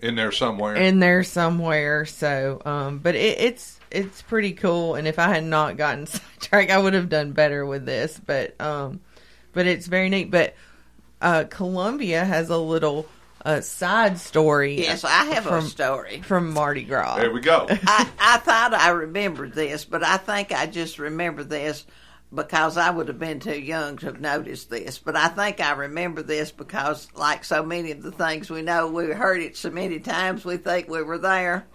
[0.02, 0.76] In there somewhere.
[0.76, 2.06] in there somewhere.
[2.06, 4.96] So, um, but it, it's it's pretty cool.
[4.96, 8.20] And if I had not gotten sidetracked, I would have done better with this.
[8.24, 9.02] But um,
[9.54, 10.32] but it's very neat.
[10.32, 10.56] But
[11.22, 13.08] uh, Columbia has a little
[13.44, 14.80] uh, side story.
[14.82, 16.22] Yes, I have a story.
[16.22, 17.18] from Mardi Gras.
[17.18, 17.68] There we go.
[17.70, 21.86] I, I thought I remembered this, but I think I just remember this
[22.34, 25.00] because I would have been too young to have noticed this.
[25.00, 28.88] But I think I remember this because, like so many of the things we know,
[28.88, 31.66] we heard it so many times we think we were there.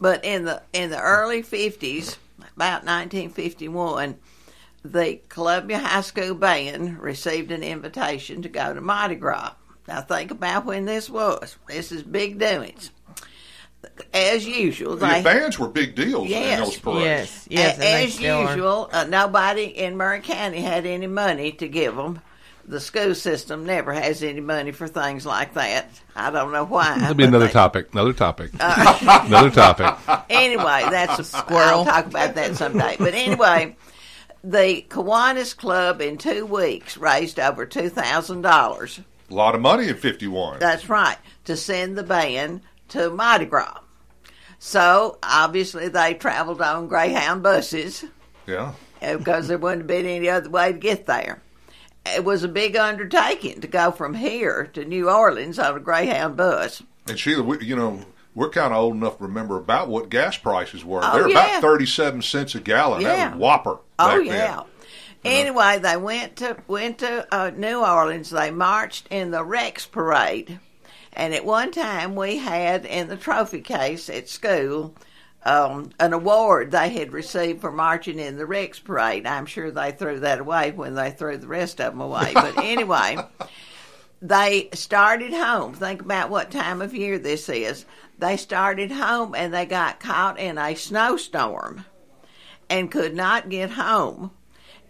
[0.00, 4.16] But in the in the early fifties, about 1951,
[4.84, 9.54] the Columbia High School band received an invitation to go to Mardi Gras.
[9.88, 11.56] Now think about when this was.
[11.68, 12.90] This is big doings.
[14.12, 16.58] As usual, The they bands were big deals Yes.
[16.58, 17.46] in those parades.
[17.48, 21.96] Yes, yes, A- as usual, uh, nobody in Maury County had any money to give
[21.96, 22.20] them.
[22.68, 25.88] The school system never has any money for things like that.
[26.16, 26.98] I don't know why.
[26.98, 27.88] That'll be another they- topic.
[27.92, 28.50] Another topic.
[28.58, 29.94] Uh, another topic.
[30.28, 31.80] Anyway, that's a squirrel.
[31.80, 32.96] I'll talk about that someday.
[32.98, 33.76] But anyway,
[34.42, 39.00] the Kiwanis Club in two weeks raised over two thousand dollars.
[39.30, 40.58] A lot of money in 51.
[40.60, 41.16] That's right.
[41.46, 43.80] To send the band to Mardi Gras.
[44.58, 48.04] So obviously they traveled on Greyhound buses
[48.46, 48.72] Yeah.
[49.00, 51.42] because there wouldn't have been any other way to get there.
[52.06, 56.36] It was a big undertaking to go from here to New Orleans on a Greyhound
[56.36, 56.82] bus.
[57.08, 58.00] And Sheila, we, you know,
[58.34, 61.00] we're kind of old enough to remember about what gas prices were.
[61.02, 61.48] Oh, They're yeah.
[61.58, 63.02] about 37 cents a gallon.
[63.02, 63.30] That Yeah.
[63.32, 63.78] was whopper.
[63.98, 64.62] Oh yeah.
[65.24, 68.30] Anyway, they went to went to uh, New Orleans.
[68.30, 70.60] They marched in the Rex Parade,
[71.16, 74.94] and at one time we had in the trophy case at school
[75.44, 79.26] um, an award they had received for marching in the Rex Parade.
[79.26, 82.32] I'm sure they threw that away when they threw the rest of them away.
[82.34, 83.16] But anyway,
[84.20, 85.72] they started home.
[85.72, 87.86] Think about what time of year this is.
[88.18, 91.84] They started home and they got caught in a snowstorm
[92.68, 94.32] and could not get home.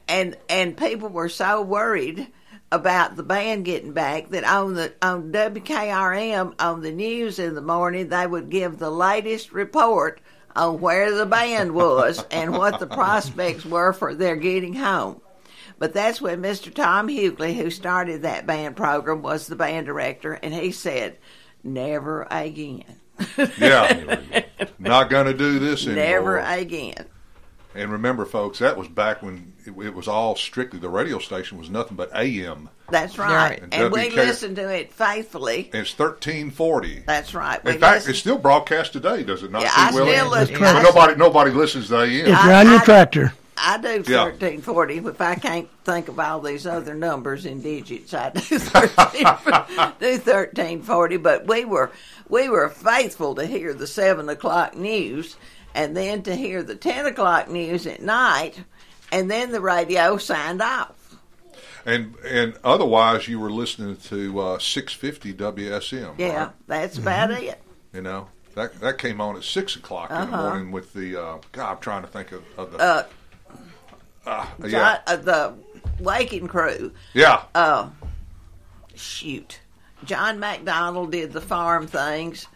[0.09, 2.29] And and people were so worried
[2.73, 7.63] about the band getting back that on the on WKRM on the news in the
[7.63, 10.21] morning they would give the latest report
[10.57, 15.21] on where the band was and what the prospects were for their getting home.
[15.79, 16.73] But that's when Mr.
[16.73, 21.19] Tom Hughley, who started that band program, was the band director, and he said,
[21.63, 22.85] "Never again."
[23.37, 24.21] Yeah,
[24.79, 26.05] not going to do this anymore.
[26.05, 27.07] Never again.
[27.77, 31.59] And remember, folks, that was back when it, it was all strictly the radio station
[31.59, 32.69] was nothing but AM.
[32.91, 33.61] That's right.
[33.63, 35.71] And And, we listened to it faithfully.
[35.73, 37.03] And it's thirteen forty.
[37.07, 37.63] That's right.
[37.65, 39.63] We In fact, listened- it's still broadcast today, does it not?
[39.63, 42.27] Yeah, Steve I still listen- But nobody, nobody listens to AM.
[42.27, 43.33] If you're on your tractor.
[43.59, 44.27] I do Yeah.
[44.31, 44.99] thirteen forty.
[44.99, 49.27] If I can't think of all these other numbers and digits, I do thirteen,
[49.99, 51.17] do thirteen forty.
[51.17, 51.91] But we were
[52.29, 55.37] we were faithful to hear the seven o'clock news,
[55.77, 58.59] and then to hear the ten o'clock news at night,
[59.13, 61.17] and then the radio signed off.
[61.85, 66.15] And and otherwise, you were listening to uh, six fifty WSM.
[66.19, 66.53] Yeah, right?
[66.67, 67.61] that's about it.
[67.93, 70.43] You know that that came on at six o'clock in the Uh-huh.
[70.51, 71.15] morning with the.
[71.17, 72.79] Uh, God, I'm trying to think of, of the.
[72.79, 73.05] Uh,
[74.29, 75.55] Ah, John- yeah, uh, the
[76.01, 76.91] waking crew.
[77.15, 77.43] yeah.
[77.55, 77.93] Oh,
[78.97, 79.61] shoot.
[80.05, 82.49] John McDonald did the farm things.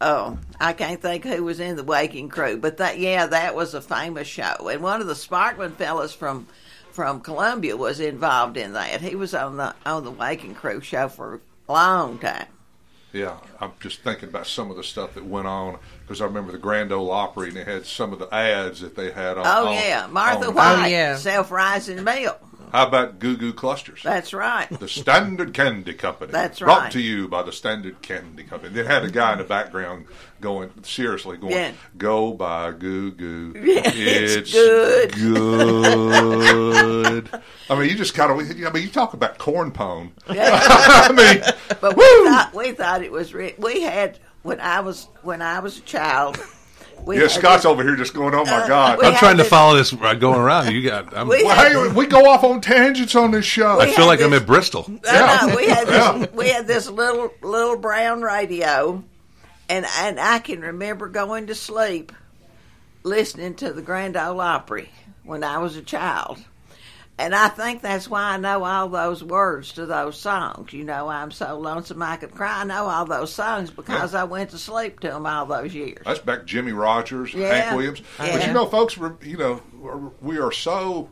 [0.00, 3.74] Oh, I can't think who was in the waking crew, but that yeah, that was
[3.74, 4.68] a famous show.
[4.68, 6.46] And one of the Sparkman fellas from
[6.90, 9.00] from Columbia was involved in that.
[9.00, 12.46] He was on the on the waking crew show for a long time.
[13.12, 16.50] Yeah, I'm just thinking about some of the stuff that went on because I remember
[16.50, 19.46] the Grand Ole Opry and they had some of the ads that they had on.
[19.46, 22.36] Oh on- yeah, Martha on- White, oh, self rising meal.
[22.74, 24.02] How about Goo Goo Clusters?
[24.02, 24.68] That's right.
[24.68, 26.32] The Standard Candy Company.
[26.32, 26.66] That's right.
[26.66, 28.74] Brought to you by the Standard Candy Company.
[28.74, 30.06] They had a guy in the background
[30.40, 31.70] going, seriously, going, Yeah.
[31.96, 33.52] go by Goo Goo.
[33.64, 37.28] Yeah, it's it's good." good.
[37.70, 40.10] I mean, you just kind of, I mean, you talk about corn pone.
[40.28, 40.50] Yeah.
[40.60, 41.44] I mean,
[41.80, 45.60] but we thought we thought it was re- we had when I was when I
[45.60, 46.44] was a child.
[47.04, 49.04] We yeah, Scott's this- over here just going, oh my Uh, God.
[49.04, 50.72] I'm trying to this- follow this uh, going around.
[50.72, 51.16] You got.
[51.16, 53.80] I'm, We Well, hey, we go off on tangents on this show.
[53.80, 54.86] I feel like I'm at Bristol.
[55.06, 56.26] I know, we had this, Yeah.
[56.34, 59.04] we had this little little brown radio,
[59.68, 62.12] and and I can remember going to sleep
[63.02, 64.88] listening to the Grand Ole Opry
[65.24, 66.38] when I was a child.
[67.16, 70.72] And I think that's why I know all those words to those songs.
[70.72, 72.62] You know, I'm so lonesome I could cry.
[72.62, 76.02] I know all those songs because I went to sleep to them all those years.
[76.04, 77.54] That's back Jimmie Rodgers, Yeah.
[77.54, 78.02] Hank Williams.
[78.18, 79.62] But you know, folks, we're, you know,
[80.20, 81.08] we're- so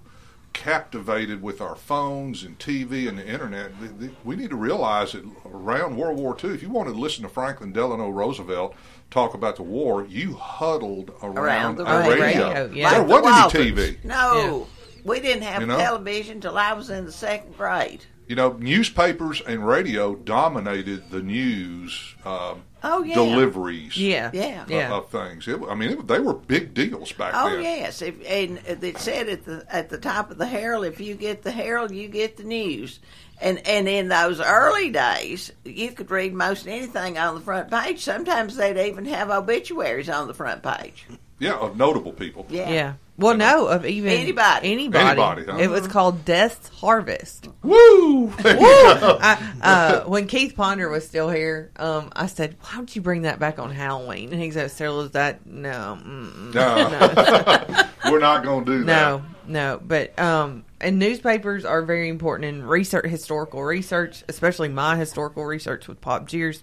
[0.53, 3.71] captivated with our phones and TV and the internet.
[3.81, 6.99] th- th- We need to realize that around World War II, if you wanted to
[6.99, 8.75] listen to Franklin Delano Roosevelt
[9.11, 12.49] talk about the war, you huddled around, Around the a radio.
[12.49, 12.91] radio, yeah.
[12.91, 14.05] There Like the wasn't any TV.
[14.05, 14.67] No,
[15.05, 15.77] we didn't have You know?
[15.79, 18.05] television till I was in the second grade.
[18.29, 23.15] You know, newspapers and radio dominated the news um, Oh, yeah.
[23.15, 23.97] deliveries.
[23.97, 24.31] Yeah.
[24.33, 24.63] Yeah.
[24.63, 24.93] of- Yeah.
[24.93, 25.47] Of, things.
[25.49, 27.59] It, I mean, it, they were big deals back Oh then.
[27.59, 31.01] Oh yes, if, and it said at the at the top of the Herald, if
[31.01, 33.01] you get the Herald, you get the news.
[33.41, 38.01] And and in those early days, you could read most anything on the front page.
[38.03, 41.07] Sometimes they'd even have obituaries on the front page.
[41.43, 42.47] Yeah, of notable people.
[42.49, 42.71] Yeah.
[42.71, 42.93] Yeah.
[43.19, 44.73] Well, no, of even Anybody.
[44.73, 45.09] Anybody.
[45.09, 45.59] Anybody, huh?
[45.59, 47.49] It was called Death's Harvest.
[47.63, 48.27] Woo!
[48.27, 48.33] Woo!
[48.45, 53.23] I, uh, when Keith Ponder was still here, um, I said, "Why don't you bring
[53.23, 57.89] that back on Halloween?" And he said, "Sarah, is that no, mm-mm, No.
[58.11, 58.87] We're not going to do that.
[58.87, 64.97] no, no." But um, and newspapers are very important in research, historical research, especially my
[64.97, 66.63] historical research with Pop Jeers.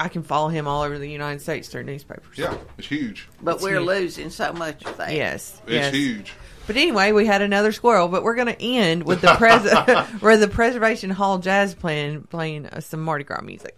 [0.00, 2.36] I can follow him all over the United States through newspapers.
[2.38, 3.28] Yeah, it's huge.
[3.42, 3.86] But It's we're huge.
[3.86, 5.12] losing so much of that.
[5.12, 5.94] Yes, It's yes.
[5.94, 6.32] huge.
[6.66, 8.08] But anyway, we had another squirrel.
[8.08, 9.70] But we're going to end with the pres-
[10.22, 13.76] where the Preservation Hall Jazz playing playing uh, some Mardi Gras music.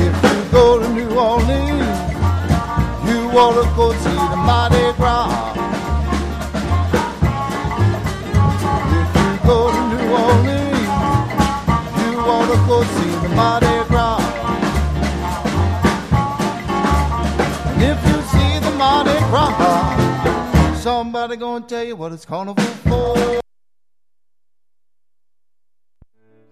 [0.00, 1.98] If you go to New Orleans,
[3.08, 5.54] you want to go see the Mardi Gras.
[10.08, 11.08] Go reason
[12.00, 13.28] you want to go see the.
[17.70, 18.72] And if you see the
[20.76, 23.37] somebody gonna tell you what it's carnival for.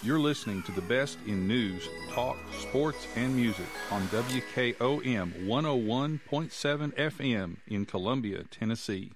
[0.00, 7.56] You're listening to the best in news, talk, sports, and music on WKOM 101.7 FM
[7.66, 9.10] in Columbia, Tennessee.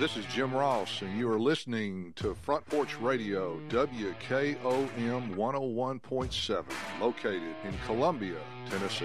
[0.00, 4.56] This is Jim Ross, and you are listening to Front Porch Radio, WKOM
[5.36, 6.64] 101.7,
[6.98, 8.38] located in Columbia,
[8.70, 9.04] Tennessee.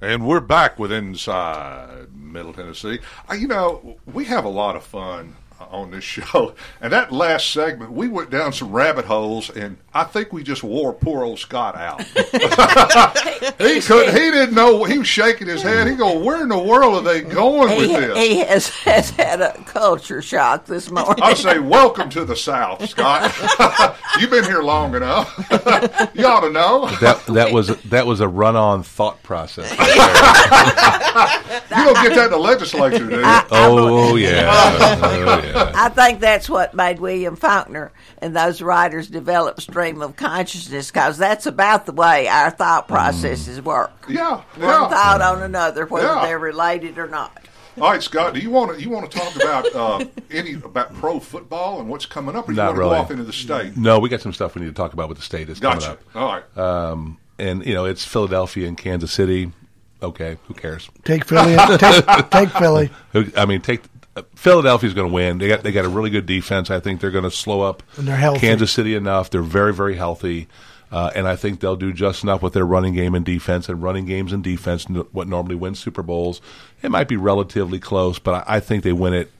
[0.00, 3.00] And we're back with Inside Middle Tennessee.
[3.36, 5.34] You know, we have a lot of fun
[5.64, 6.54] Uh, on this show.
[6.80, 10.62] And that last segment, we went down some rabbit holes, and I think we just
[10.62, 12.02] wore poor old Scott out.
[13.58, 14.84] he could, he didn't know.
[14.84, 15.86] He was shaking his head.
[15.86, 19.10] He go, "Where in the world are they going he, with this?" He has, has
[19.10, 21.22] had a culture shock this morning.
[21.22, 23.34] I say, "Welcome to the South, Scott.
[24.20, 25.36] You've been here long enough.
[26.14, 29.70] you ought to know." That that was that was a run-on thought process.
[29.70, 29.76] you
[31.84, 33.50] don't get that in the legislature, do oh, you?
[33.52, 34.50] oh yeah.
[35.02, 35.53] Oh, yeah.
[35.74, 41.18] I think that's what made William Faulkner and those writers develop stream of consciousness because
[41.18, 43.92] that's about the way our thought processes work.
[44.08, 44.88] Yeah, One yeah.
[44.88, 46.26] thought on another, whether Yeah.
[46.26, 47.36] they're related or not.
[47.80, 48.34] All right, Scott.
[48.34, 51.88] Do you want to you want to talk about uh, any about pro football and
[51.88, 52.90] what's coming up, or you Not want to really.
[52.94, 53.76] go off into the state?
[53.76, 55.48] No, we got some stuff we need to talk about with the state.
[55.50, 55.80] It's Gotcha.
[55.80, 56.16] coming up.
[56.16, 56.90] All right.
[56.92, 59.50] Um, and you know, it's Philadelphia and Kansas City.
[60.00, 60.88] Okay, who cares?
[61.04, 61.56] Take Philly.
[61.78, 62.90] take, take Philly.
[63.36, 63.80] I mean, take
[64.36, 65.38] Philadelphia's going to win.
[65.38, 66.70] They got they got a really good defense.
[66.70, 68.40] I think they're going to slow up And they're healthy.
[68.40, 69.30] Kansas City enough.
[69.30, 70.46] They're very very healthy,
[70.92, 73.68] uh, and I think they'll do just enough with their running game and defense.
[73.68, 76.40] And running games and defense, what normally wins Super Bowls,
[76.82, 79.30] it might be relatively close, but I, I think they win it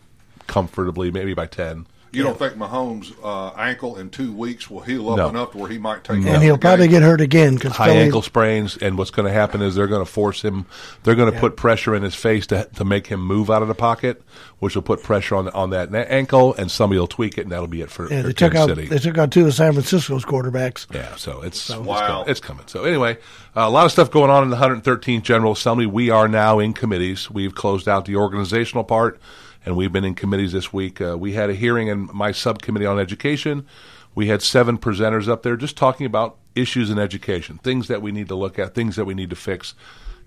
[0.46, 1.86] comfortably, maybe by ten.
[2.14, 5.28] You don't think Mahomes' uh, ankle in two weeks will heal up No.
[5.28, 6.16] enough to where he might take?
[6.24, 7.00] And he'll the probably game?
[7.00, 10.04] get hurt again because high ankle sprains, and what's going to happen is they're going
[10.04, 10.66] to force him.
[11.02, 11.40] They're going to Yeah.
[11.40, 14.22] put pressure in his face to to make him move out of the pocket,
[14.58, 17.66] which will put pressure on on that ankle, and somebody will tweak it, and that'll
[17.66, 18.86] be it for, Yeah, for they took out City.
[18.86, 20.86] they took out two of San Francisco's quarterbacks.
[20.94, 22.06] Yeah, so it's it's, Wow.
[22.06, 22.64] coming, it's coming.
[22.66, 23.18] So anyway,
[23.56, 25.86] uh, a lot of stuff going on in the 113th General Assembly.
[25.86, 27.30] We are now in committees.
[27.30, 29.20] We've closed out the organizational part,
[29.64, 31.00] and we've been in committees this week.
[31.00, 33.66] Uh, we had a hearing in my subcommittee on education.
[34.14, 38.12] We had seven presenters up there just talking about issues in education, things that we
[38.12, 39.74] need to look at, things that we need to fix,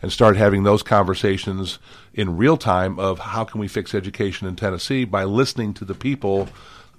[0.02, 1.80] and start having those conversations
[2.14, 5.96] in real time of how can we fix education in Tennessee by listening to the
[5.96, 6.50] people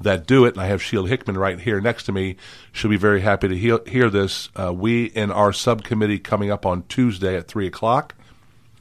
[0.00, 2.36] that do it, and I have Sheila Hickman right here next to me.
[2.72, 4.48] She'll be very happy to hear, hear this.
[4.54, 8.14] Uh, we in our subcommittee coming up on Tuesday at three o'clock.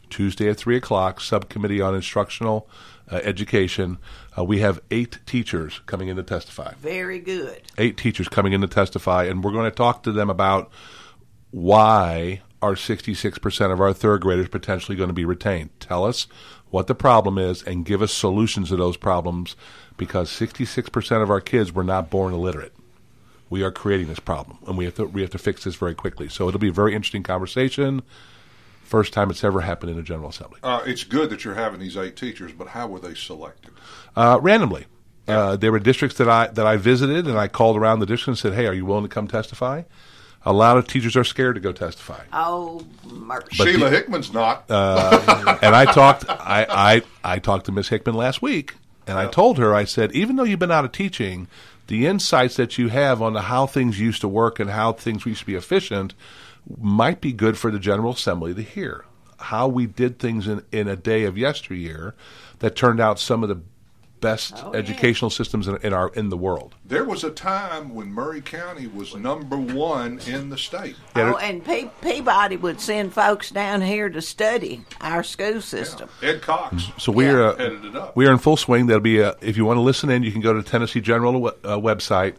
[0.10, 2.70] Tuesday at three o'clock, subcommittee on instructional
[3.12, 3.98] uh, education.
[4.38, 6.74] Uh, we have eight teachers coming in to testify.
[6.80, 7.62] Very good.
[7.78, 10.72] Eight teachers coming in to testify, and we're going to talk to them about
[11.52, 15.70] why are 66% of our third graders potentially going to be retained.
[15.80, 16.28] Tell us
[16.70, 19.56] what the problem is and give us solutions to those problems
[19.96, 22.74] because 66% of our kids were not born illiterate.
[23.50, 25.96] We are creating this problem, and we have to we have to fix this very
[25.96, 26.28] quickly.
[26.28, 28.02] So it'll be a very interesting conversation.
[28.88, 30.62] First time it's ever happened in a General Assembly.
[30.64, 33.72] Uh, it's good that you're having these eight teachers, but how were they selected?
[34.16, 34.86] Uh, randomly.
[35.28, 38.28] Uh, there were districts that I that I visited, and I called around the district
[38.30, 39.84] and said, "Hey, are you willing to come testify?"
[40.46, 42.24] A lot of teachers are scared to go testify.
[42.32, 43.48] Oh, mercy.
[43.58, 44.64] But Sheila the- Hickman's not.
[44.70, 47.02] Uh, and I talked, I, I,
[47.36, 48.76] I talked to Miss Hickman last week,
[49.06, 51.50] and I told her, I said, even though you've been out of teaching,
[51.88, 55.26] the insights that you have on the how things used to work and how things
[55.26, 56.14] used to be efficient
[56.78, 59.06] might be good for the General Assembly to hear.
[59.40, 62.16] How we did things in, in a day of yesteryear
[62.60, 63.62] that turned out some of the
[64.20, 64.80] best Oh, yeah.
[64.80, 66.74] educational systems in, in our in the world.
[66.84, 70.96] There was a time when Maury County was number one in the state.
[71.16, 76.10] Yeah, Oh, and Pe- Peabody would send folks down here to study our school system.
[76.24, 76.90] Ed Cox.
[76.98, 78.16] So we're uh, headed it up.
[78.16, 78.88] we are in full swing.
[78.88, 81.46] There'll be a, if you want to listen in, you can go to Tennessee General
[81.50, 82.38] uh, website,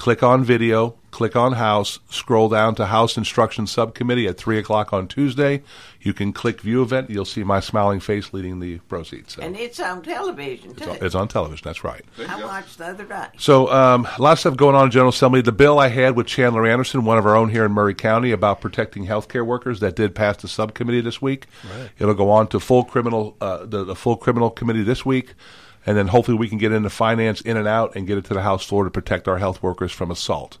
[0.00, 4.94] click on video, click on House, scroll down to House Instruction Subcommittee at three o'clock
[4.94, 5.62] on Tuesday.
[6.00, 7.10] You can click View Event.
[7.10, 9.34] You'll see my smiling face leading the proceeds.
[9.34, 10.92] So And it's on television, too.
[11.02, 11.62] it's on television.
[11.64, 12.02] That's right.
[12.26, 13.26] I watched the other day.
[13.36, 15.42] So um, a lot of stuff going on in General Assembly.
[15.42, 18.30] The bill I had with Chandler Anderson, one of our own here in Maury County,
[18.30, 21.44] about protecting healthcare workers, that did pass the subcommittee this week.
[21.76, 21.90] Right.
[21.98, 25.34] It'll go on to full criminal, uh, the, the full criminal committee this week,
[25.86, 28.34] and then hopefully we can get into finance in and out and get it to
[28.34, 30.58] the House floor to protect our health workers from assault,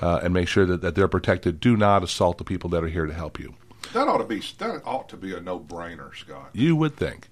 [0.00, 1.60] uh, and make sure that, that they're protected.
[1.60, 3.54] Do not assault the people that are here to help you.
[3.92, 6.50] That ought to be that ought to be a no-brainer, Scott.
[6.52, 7.28] You would think,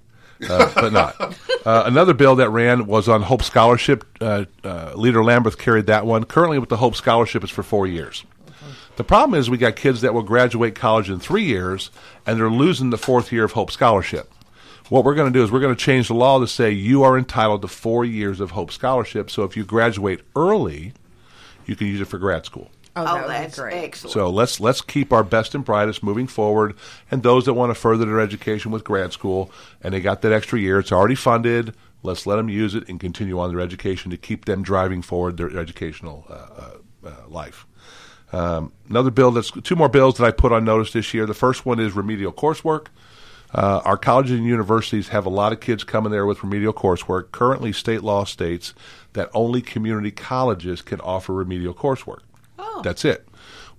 [0.48, 1.36] uh, but not.
[1.64, 4.04] Uh, another bill that ran was on Hope Scholarship.
[4.20, 6.24] Uh, uh, Leader Lamberth carried that one.
[6.24, 8.22] Currently, with the Hope Scholarship, it's for four years.
[8.96, 11.90] The problem is we got kids that will graduate college in three years,
[12.26, 14.30] and they're losing the fourth year of Hope Scholarship.
[14.90, 17.02] What we're going to do is we're going to change the law to say you
[17.04, 19.30] are entitled to four years of Hope Scholarship.
[19.30, 20.92] So if you graduate early,
[21.64, 22.70] you can use it for grad school.
[22.96, 23.84] Oh, that's great.
[23.84, 24.12] excellent.
[24.12, 26.76] So let's let's keep our best and brightest moving forward,
[27.10, 29.50] and those that want to further their education with grad school
[29.82, 31.74] and they got that extra year, it's already funded.
[32.04, 35.38] Let's let them use it and continue on their education to keep them driving forward
[35.38, 37.66] their educational uh, uh, uh, life.
[38.32, 41.24] Um, another bill that's two more bills that I put on notice this year.
[41.26, 42.88] The first one is remedial coursework.
[43.54, 47.30] Uh, our colleges and universities have a lot of kids coming there with remedial coursework.
[47.30, 48.74] Currently, state law states
[49.12, 52.22] that only community colleges can offer remedial coursework.
[52.58, 52.82] Oh.
[52.82, 53.28] That's it.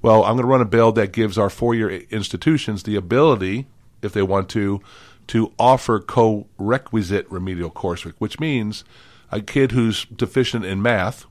[0.02, 3.68] Well, I'm going to run a bill that gives our four-year institutions the ability,
[4.02, 4.82] if they want to,
[5.28, 8.86] to offer co-requisite remedial coursework, which means
[9.32, 11.26] a kid who's deficient in math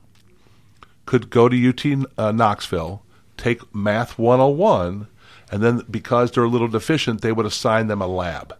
[1.05, 3.03] could go to UT uh, Knoxville,
[3.37, 5.07] take Math 101,
[5.51, 8.55] and then because they're a little deficient, they would assign them a lab.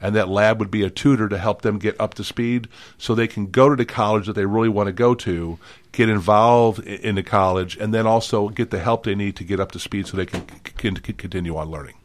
[0.00, 3.14] And that lab would be a tutor to help them get up to speed so
[3.14, 5.58] they can go to the college that they really want to go to,
[5.90, 9.58] get involved in the college, and then also get the help they need to get
[9.58, 11.96] up to speed so they can, can, can continue on learning.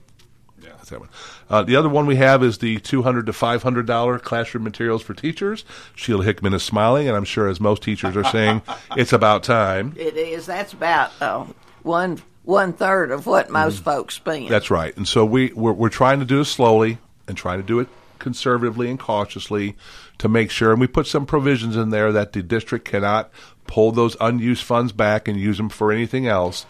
[0.60, 0.70] Yeah.
[0.78, 1.10] That's that one.
[1.50, 4.64] Uh, the other one we have is the two hundred to five hundred dollar classroom
[4.64, 5.64] materials for teachers.
[5.94, 8.64] Sheila Hickman is smiling, and I'm sure, as most teachers are saying,
[8.98, 9.94] it's about time.
[9.98, 10.48] It is.
[10.48, 11.46] That's about uh,
[11.84, 14.50] one one third of what most folks spend.
[14.50, 14.96] That's right.
[14.98, 17.88] And so we we're, we're trying to do it slowly and trying to do it
[18.20, 19.76] conservatively and cautiously
[20.18, 20.72] to make sure.
[20.72, 23.32] And we put some provisions in there that the district cannot
[23.68, 26.66] pull those unused funds back and use them for anything else.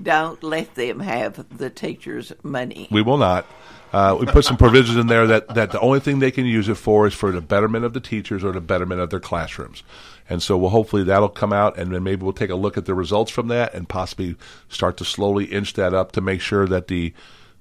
[0.00, 2.88] Don't let them have the teachers' money.
[2.90, 3.46] We will not.
[3.92, 6.68] Uh, we put some provisions in there that, that the only thing they can use
[6.68, 9.82] it for is for the betterment of the teachers or the betterment of their classrooms.
[10.30, 12.86] And so we'll hopefully that'll come out and then maybe we'll take a look at
[12.86, 14.36] the results from that and possibly
[14.68, 17.12] start to slowly inch that up to make sure that the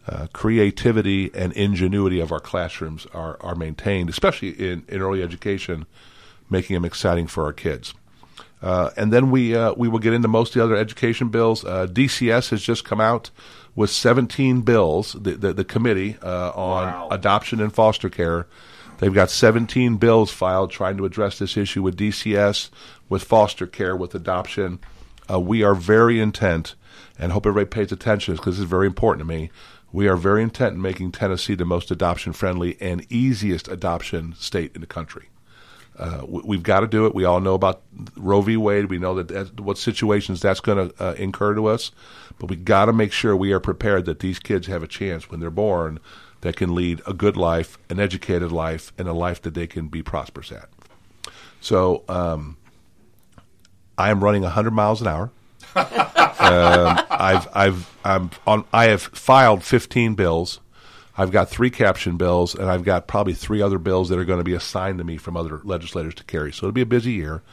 [0.07, 5.88] uh, creativity and ingenuity of our classrooms are, are maintained, especially in, in early education,
[6.49, 7.95] making them exciting for our kids.
[8.61, 11.63] Uh, and then we uh, we will get into most of the other education bills.
[11.63, 13.30] Uh, DCS has just come out
[13.76, 15.13] with 17 bills.
[15.13, 18.47] The the, the committee uh, on adoption and foster care,
[19.00, 22.70] they've got 17 bills filed trying to address this issue with DCS,
[23.10, 24.80] with foster care, with adoption.
[25.30, 26.76] Uh, we are very intent,
[27.18, 29.50] and hope everybody pays attention because this is very important to me.
[29.91, 34.72] We are very intent in making Tennessee the most adoption friendly and easiest adoption state
[34.76, 35.30] in the country.
[35.97, 37.14] Uh, we- we've got to do it.
[37.16, 37.82] We all know about
[38.16, 38.56] Roe v.
[38.56, 38.86] Wade.
[38.86, 41.91] We know that that's, what situations that's going to uh, incur to us.
[42.38, 45.30] But we got to make sure we are prepared that these kids have a chance
[45.30, 46.00] when they're born
[46.42, 49.88] that can lead a good life, an educated life, and a life that they can
[49.88, 50.70] be prosperous at.
[51.62, 52.58] So um,
[53.98, 55.32] I am running 100 miles an hour.
[55.76, 58.66] um, I've I've I'm on.
[58.74, 60.60] I have filed 15 bills.
[61.18, 64.40] I've got three caption bills, and I've got probably three other bills that are going
[64.40, 66.54] to be assigned to me from other legislators to carry.
[66.54, 67.44] So it'll be a busy year.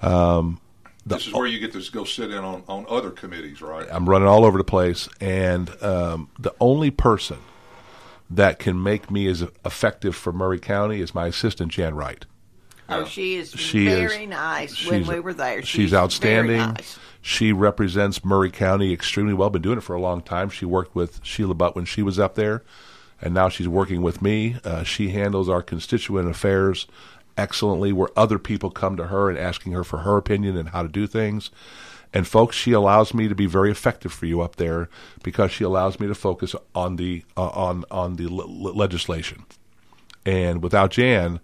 [0.00, 0.60] Um,
[1.04, 3.86] the- This is where you get to go sit in on, on other committees, right?
[3.92, 7.36] I'm running all over the place, and um, the only person
[8.36, 12.24] that can make me as effective for Maury County is my assistant Jan Wright.
[12.88, 15.62] Oh, she is She very is- nice when she's- we were there.
[15.62, 16.58] She's, outstanding.
[16.58, 16.98] Very nice.
[17.20, 19.48] She represents Maury County extremely well.
[19.50, 20.50] Been doing it for a long time.
[20.50, 22.62] She worked with Sheila Butt when she was up there,
[23.20, 24.56] and now she's working with me.
[24.64, 26.86] Uh, she handles our constituent affairs
[27.38, 30.82] excellently, where other people come to her and asking her for her opinion and how
[30.82, 31.50] to do things.
[32.14, 34.88] And folks, she allows me to be very effective for you up there
[35.22, 39.44] because she allows me to focus on the uh, on on the le- legislation.
[40.26, 41.40] And without Jan,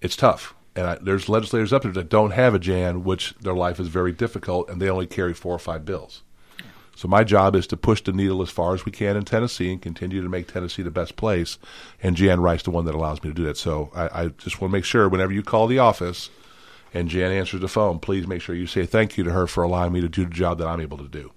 [0.00, 0.54] it's tough.
[0.76, 3.88] And I, there's legislators up there that don't have a Jan, which their life is
[3.88, 6.22] very difficult, and they only carry four or five bills.
[6.94, 9.72] So my job is to push the needle as far as we can in Tennessee
[9.72, 11.56] and continue to make Tennessee the best place.
[12.02, 13.56] And Jan Wright's the one that allows me to do that.
[13.56, 16.28] So I, I just want to make sure whenever you call the office
[16.92, 19.62] and Jan answers the phone, please make sure you say thank you to her for
[19.62, 21.32] allowing me to do the job that I'm able to do.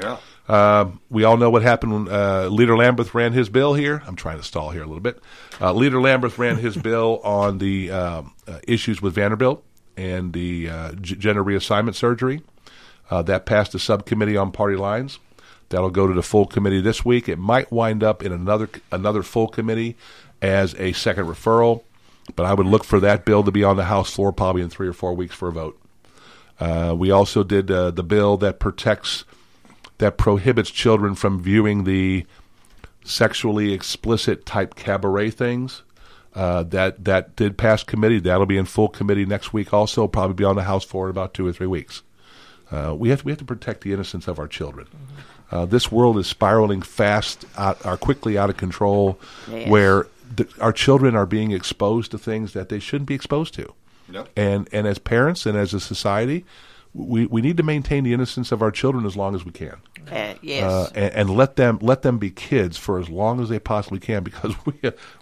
[0.00, 0.18] Yeah.
[0.48, 4.02] Um, we all know what happened when uh, Leader Lamberth ran his bill here.
[4.06, 5.20] I'm trying to stall here a little bit.
[5.60, 9.64] Uh, Leader Lamberth ran his bill on the um, uh, issues with Vanderbilt
[9.96, 12.42] and the uh, g- gender reassignment surgery.
[13.10, 15.18] Uh, that passed the subcommittee on party lines.
[15.68, 17.28] That'll go to the full committee this week.
[17.28, 19.96] It might wind up in another another full committee
[20.40, 21.82] as a second referral,
[22.36, 24.70] but I would look for that bill to be on the House floor probably in
[24.70, 25.80] three or four weeks for a vote.
[26.60, 29.24] Uh, we also did uh, the bill that protects
[29.98, 32.26] that prohibits children from viewing the
[33.04, 35.82] sexually explicit type cabaret things.
[36.34, 38.18] Uh, that that did pass committee.
[38.18, 39.72] That'll be in full committee next week.
[39.72, 42.02] Also, probably be on the House floor in about two or three weeks.
[42.72, 44.88] Uh, we have to, we have to protect the innocence of our children.
[45.52, 49.68] Uh, this world is spiraling fast, out, or quickly out of control, Yes.
[49.68, 53.72] where the, our children are being exposed to things that they shouldn't be exposed to.
[54.10, 54.28] Yep.
[54.36, 56.44] And and as parents and as a society,
[56.92, 59.76] we, we need to maintain the innocence of our children as long as we can.
[60.12, 60.70] Uh, yes.
[60.70, 63.98] Uh, and, and let them let them be kids for as long as they possibly
[63.98, 64.74] can because we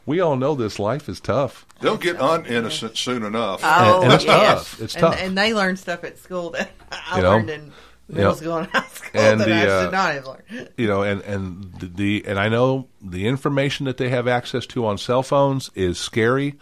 [0.05, 1.65] we all know this life is tough.
[1.81, 3.61] They'll get uninnocent soon enough.
[3.63, 4.55] Oh, And- and it's yes.
[4.59, 4.81] tough.
[4.83, 5.17] It's and, tough.
[5.21, 7.31] And they learn stuff at school that I You know?
[7.31, 7.73] learned in
[8.21, 8.35] Yeah.
[8.35, 10.69] school and high school And that the, I uh, should not have learned.
[10.77, 14.67] You know, and and the, the and I know the information that they have access
[14.67, 16.59] to on cell phones is scary.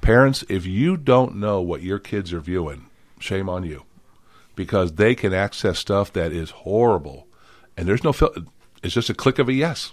[0.00, 2.86] Parents, if you don't know what your kids are viewing,
[3.18, 3.84] shame on you,
[4.56, 7.26] because they can access stuff that is horrible,
[7.76, 8.12] and there's no.
[8.12, 8.34] Fil-
[8.82, 9.92] it's just a click of a yes.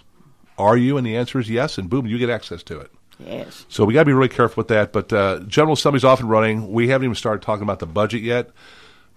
[0.56, 0.96] Are you?
[0.96, 2.90] And the answer is yes, and boom, you get access to it.
[3.18, 3.66] Yes.
[3.68, 4.92] So we got to be really careful with that.
[4.92, 6.72] But uh, General Assembly's off and running.
[6.72, 8.50] We haven't even started talking about the budget yet.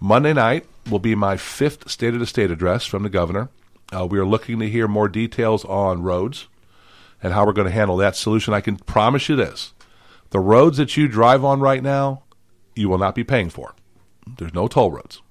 [0.03, 3.49] Monday night will be my fifth State of the State address from the governor.
[3.95, 6.47] Uh, we are looking to hear more details on roads
[7.21, 8.51] and how we're going to handle that solution.
[8.51, 9.73] I can promise you this:
[10.31, 12.23] the roads that you drive on right now,
[12.75, 13.75] you will not be paying for.
[14.37, 15.21] There's no toll roads.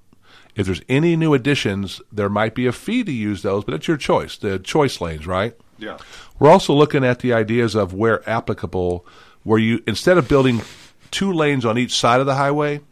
[0.54, 3.88] If there's any new additions, there might be a fee to use those, but it's
[3.88, 4.36] your choice.
[4.36, 5.56] The choice lanes, right?
[5.78, 5.98] Yeah.
[6.38, 9.04] We're also looking at the ideas of where applicable,
[9.42, 10.62] where you instead of building
[11.10, 12.82] two lanes on each side of the highway,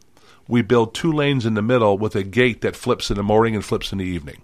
[0.49, 3.55] we build two lanes in the middle with a gate that flips in the morning
[3.55, 4.43] and flips in the evening.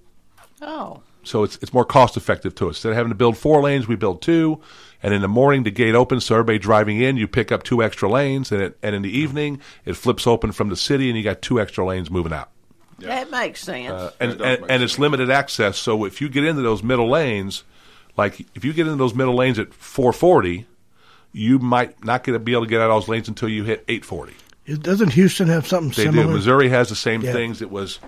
[0.63, 1.01] Oh.
[1.25, 2.77] So it's it's more cost effective to us.
[2.77, 4.61] Instead of having to build four lanes, we build two.
[5.03, 7.83] And in the morning, the gate opens, so everybody driving in, you pick up two
[7.83, 11.19] extra lanes, and it, and in the evening, it flips open from the city, and
[11.19, 12.51] you got two extra lanes moving out.
[13.01, 13.91] That makes sense.
[13.91, 15.79] Uh, and and, and it's limited access.
[15.79, 17.65] So if you get into those middle lanes,
[18.17, 20.67] like if you get into those middle lanes at 440,
[21.33, 23.65] you might not get to be able to get out of those lanes until you
[23.65, 24.35] hit 840.
[24.67, 26.27] It- Doesn't Houston have something They similar?
[26.29, 26.33] do.
[26.33, 27.33] Missouri has the same Yeah.
[27.33, 27.61] things.
[27.63, 27.99] It was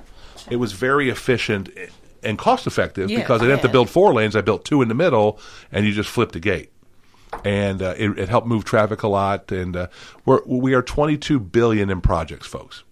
[0.48, 1.70] it was very efficient
[2.22, 4.36] and cost effective Yeah, because I didn't have to build four lanes.
[4.36, 5.40] I built two in the middle,
[5.72, 6.70] and you just flipped the gate.
[7.44, 9.50] And uh, it, it helped move traffic a lot.
[9.50, 9.86] And uh,
[10.24, 12.84] we're we are 22 billion in projects, folks.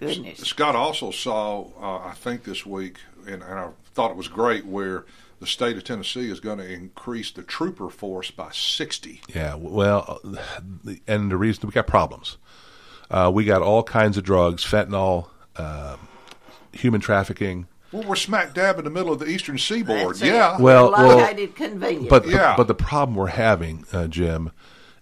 [0.00, 0.38] Goodness.
[0.40, 4.66] Scott also saw, uh, I think this week, and, and I thought it was great,
[4.66, 5.04] where
[5.40, 9.20] the state of Tennessee is going to increase the trooper force by 60.
[9.34, 12.36] Yeah, well, uh, and the reason we got problems.
[13.14, 15.96] Uh, we got all kinds of drugs, fentanyl, uh,
[16.72, 17.68] human trafficking.
[17.92, 20.16] Well, we're smack dab in the middle of the eastern seaboard.
[20.16, 20.60] That's yeah.
[20.60, 22.08] Well, We're well, located conveniently.
[22.08, 22.54] but the, Yeah.
[22.56, 24.50] but the problem we're having, uh, Jim,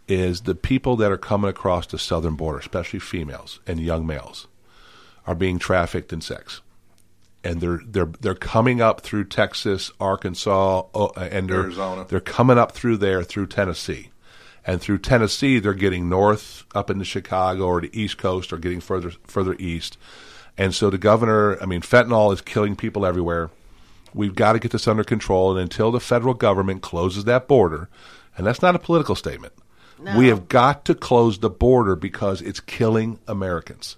[0.07, 4.47] is the people that are coming across the southern border, especially females and young males,
[5.27, 6.61] are being trafficked in sex.
[7.43, 12.05] And they're they're they're coming up through Texas, Arkansas, uh, and they're Arizona.
[12.09, 14.11] they're coming up through there through Tennessee,
[14.67, 18.81] and through Tennessee they're getting north up into Chicago or the East Coast or getting
[18.81, 19.99] further further east,
[20.57, 23.51] and so the governor, I mean, fentanyl is killing people everywhere.
[24.15, 27.89] We've got to get this under control, and until the federal government closes that border,
[28.37, 29.55] and that's not a political statement,
[30.17, 33.97] we have got to close the border because it's killing Americans.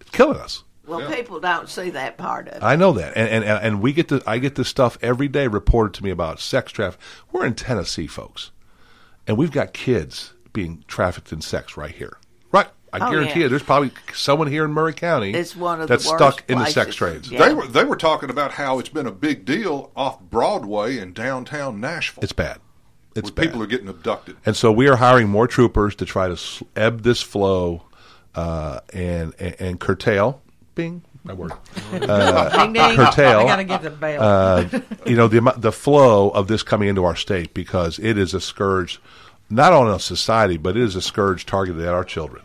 [0.00, 0.64] It's killing us.
[0.86, 2.62] Well, people don't see that part of it.
[2.62, 5.46] I know that, and and and we get the I get this stuff every day
[5.46, 7.06] reported to me about sex trafficking.
[7.30, 8.50] We're in Tennessee, folks,
[9.30, 12.18] and we've got kids being trafficked in sex right here.
[12.50, 13.44] Right, I Oh, guarantee yeah.
[13.44, 16.58] you, there's probably someone here in Maury County It's one of that's worst stuck in
[16.58, 17.28] the sex places.
[17.28, 17.30] trades.
[17.30, 21.12] They were they were talking about how it's been a big deal off Broadway in
[21.12, 22.24] downtown Nashville.
[22.24, 22.58] It's bad.
[23.14, 23.42] It's where bad.
[23.42, 24.36] people are getting abducted.
[24.44, 26.36] And so we are hiring more troopers to try to
[26.74, 27.84] ebb this flow
[28.34, 30.42] uh, and, and and curtail.
[30.74, 31.52] Bing, my word.
[31.92, 32.96] Uh, Ding, ding.
[32.96, 33.40] Curtail.
[33.40, 34.22] I gotta get the bell.
[34.22, 38.32] Uh, you know the the flow of this coming into our state because it is
[38.34, 39.00] a scourge,
[39.50, 42.44] not on a society, but it is a scourge targeted at our children.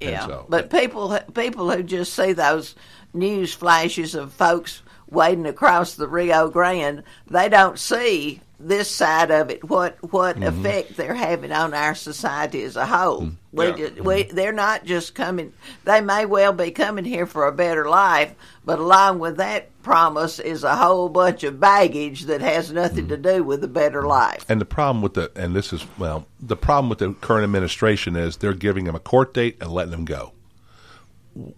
[0.00, 2.74] Yeah, so- but people people who just see those
[3.14, 9.50] news flashes of folks wading across the Rio Grande, they don't see this side of
[9.50, 9.68] it.
[9.68, 10.64] What what Mm-hmm.
[10.66, 13.22] effect they're having on our society as a whole.
[13.22, 13.36] Mm.
[13.52, 13.72] We, Yeah.
[13.76, 15.52] ju- we they're not just coming.
[15.84, 18.34] They may well be coming here for a better life,
[18.64, 23.16] but along with that promise is a whole bunch of baggage that has nothing to
[23.16, 24.44] do with a better life.
[24.48, 28.16] And the problem with the and this is well, the problem with the current administration
[28.16, 30.32] is they're giving them a court date and letting them go.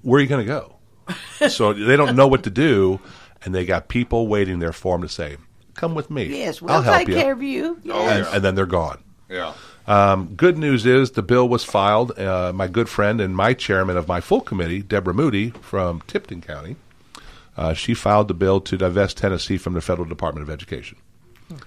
[0.03, 0.77] Where are you going to go?
[1.49, 3.01] so they don't know what to do,
[3.45, 5.37] and they got people waiting there for them to say,
[5.75, 6.25] "Come with me.
[6.27, 7.81] Yes, I'll we'll help take you." care of you.
[7.91, 8.35] Oh, and, yeah.
[8.35, 9.03] and then they're gone.
[9.29, 9.53] Yeah.
[9.87, 12.19] Um, good news is the bill was filed.
[12.19, 16.41] Uh, my good friend and my chairman of my full committee, Deborah Moody from Tipton
[16.41, 16.77] County,
[17.57, 20.99] uh, she filed the bill to divest Tennessee from the federal Department of Education.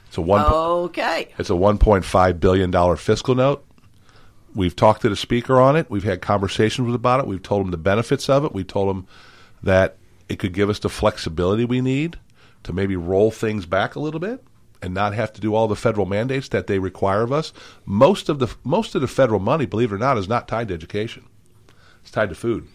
[0.08, 0.46] It's a one.
[0.46, 1.34] Okay.
[1.38, 3.66] It's a one point five billion dollar fiscal note.
[4.56, 5.90] We've talked to the speaker on it.
[5.90, 7.28] We've had conversations with about it.
[7.28, 8.54] We've told him the benefits of it.
[8.54, 9.08] We told him
[9.62, 9.98] that
[10.30, 12.18] it could give us the flexibility we need
[12.64, 14.44] to maybe roll things back a little bit
[14.82, 17.54] and not have to do all the federal mandates that they require of us.
[17.86, 20.70] Most of the most of the federal money, believe it or not, is not tied
[20.70, 21.26] to education.
[22.02, 22.68] It's tied to food.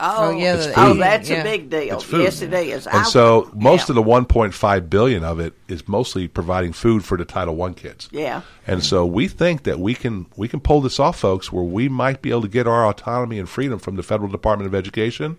[0.00, 1.36] Oh, Oh, yeah, It's the- oh, that's Yeah.
[1.36, 1.94] a big deal.
[1.96, 2.22] It's food.
[2.22, 2.86] Yes, it is.
[2.86, 3.92] And I- so most yeah.
[3.92, 8.08] of the 1.5 billion of it is mostly providing food for the Title One kids.
[8.12, 8.40] Yeah.
[8.66, 11.88] And so we think that we can we can pull this off, folks, where we
[11.88, 15.36] might be able to get our autonomy and freedom from the federal Department of Education,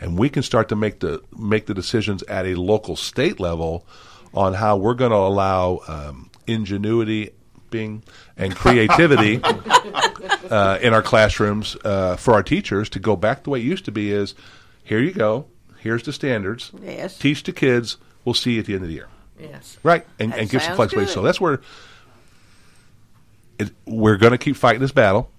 [0.00, 3.86] and we can start to make the make the decisions at a local state level
[4.34, 7.30] on how we're going to allow um, ingenuity,
[7.70, 8.02] Bing,
[8.36, 9.40] and creativity
[10.50, 13.84] uh, in our classrooms uh, for our teachers to go back the way it used
[13.86, 14.10] to be.
[14.12, 14.34] Is
[14.84, 15.46] here you go.
[15.78, 16.72] Here's the standards.
[16.82, 17.18] Yes.
[17.18, 17.96] Teach the kids.
[18.24, 19.08] We'll see you at the end of the year.
[19.38, 19.78] yes.
[19.82, 21.06] Right, and, That and give some flexibility.
[21.06, 21.14] good.
[21.14, 21.60] So that's where
[23.58, 25.30] it, we're going to keep fighting this battle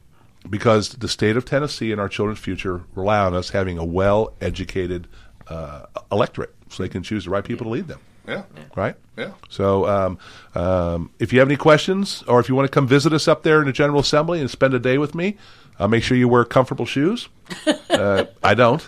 [0.49, 5.07] because the state of Tennessee and our children's future rely on us having a well-educated
[5.47, 7.99] uh, electorate, so they can choose the right people to lead them.
[8.27, 8.43] Yeah.
[8.75, 8.95] Right.
[9.17, 9.31] Yeah.
[9.49, 10.19] So, um,
[10.53, 13.43] um, if you have any questions, or if you want to come visit us up
[13.43, 15.37] there in the General Assembly and spend a day with me,
[15.79, 17.29] uh, make sure you wear comfortable shoes.
[17.89, 18.87] uh, I don't,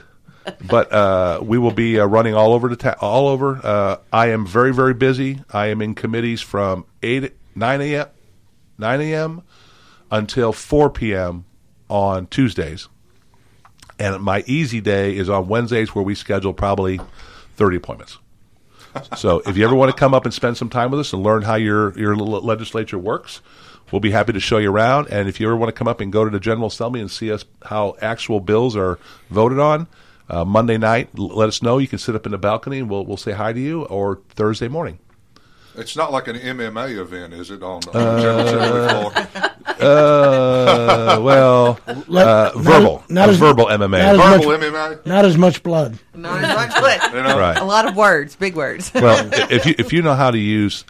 [0.68, 3.62] but uh, we will be uh, running all over the ta- all over.
[3.64, 5.42] Uh, I am very very busy.
[5.52, 8.08] I am in committees from eight nine a.m.
[8.78, 9.44] nine a.m.
[10.12, 11.46] until four p.m.
[11.90, 12.90] on Tuesdays,
[13.98, 17.00] and my easy day is on Wednesdays, where we schedule probably
[17.56, 18.18] thirty appointments.
[19.18, 21.24] So if you ever want to come up and spend some time with us and
[21.24, 23.42] learn how your your legislature works,
[23.92, 25.08] we'll be happy to show you around.
[25.10, 27.10] And if you ever want to come up and go to the General Assembly and
[27.10, 29.88] see us how actual bills are voted on
[30.30, 31.78] uh, Monday night, let us know.
[31.78, 33.84] You can sit up in the balcony and we'll we'll say hi to you.
[33.86, 35.00] Or Thursday morning.
[35.80, 37.64] It's not like an MMA event, is it?
[37.64, 39.50] On, on the General Assembly floor.
[39.80, 43.92] Uh, well, Let- uh, verbal, not a as- verbal MMA.
[44.16, 45.06] not as Verbal much- MMA.
[45.06, 45.98] Not as much blood.
[46.14, 47.40] Not as much, but You know?
[47.40, 47.58] Right.
[47.58, 48.92] a lot of words, big words.
[48.94, 50.84] Well, if you if you know how to use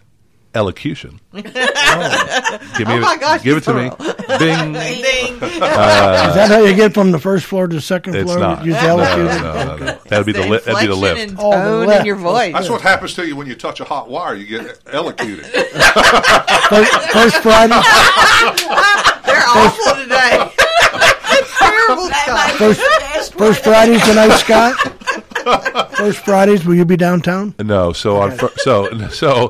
[0.55, 1.41] elocution, oh.
[1.41, 3.89] give me Oh it, gosh, give it to me.
[3.89, 4.13] thorough.
[4.39, 4.73] Bing.
[4.73, 5.33] Ding, ding.
[5.41, 8.39] Uh, Is that how you get from the first floor to the second It's floor?
[8.39, 8.65] not.
[8.65, 9.41] Use No, elocution?
[9.43, 9.99] no, no, no.
[10.07, 11.19] That'd be the li- that'd be the lift.
[11.19, 11.99] and Oh, the lift.
[12.01, 12.53] in your voice.
[12.53, 14.35] That's what happens to you when you touch a hot wire.
[14.35, 15.45] You get elocuted.
[15.45, 17.79] First, first Friday,
[19.25, 20.49] They're awful today.
[21.59, 22.59] Terrible stuff.
[23.31, 24.95] First, first Friday tonight, Scott.
[25.95, 27.55] First Fridays, will you be downtown?
[27.59, 29.49] No, so on fir- so so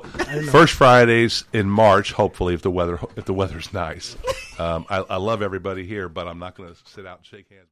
[0.50, 4.16] first Fridays in March, hopefully if the weather if the weather's nice.
[4.58, 7.50] Um, I, I love everybody here, but I'm not going to sit out and shake
[7.50, 7.68] hands.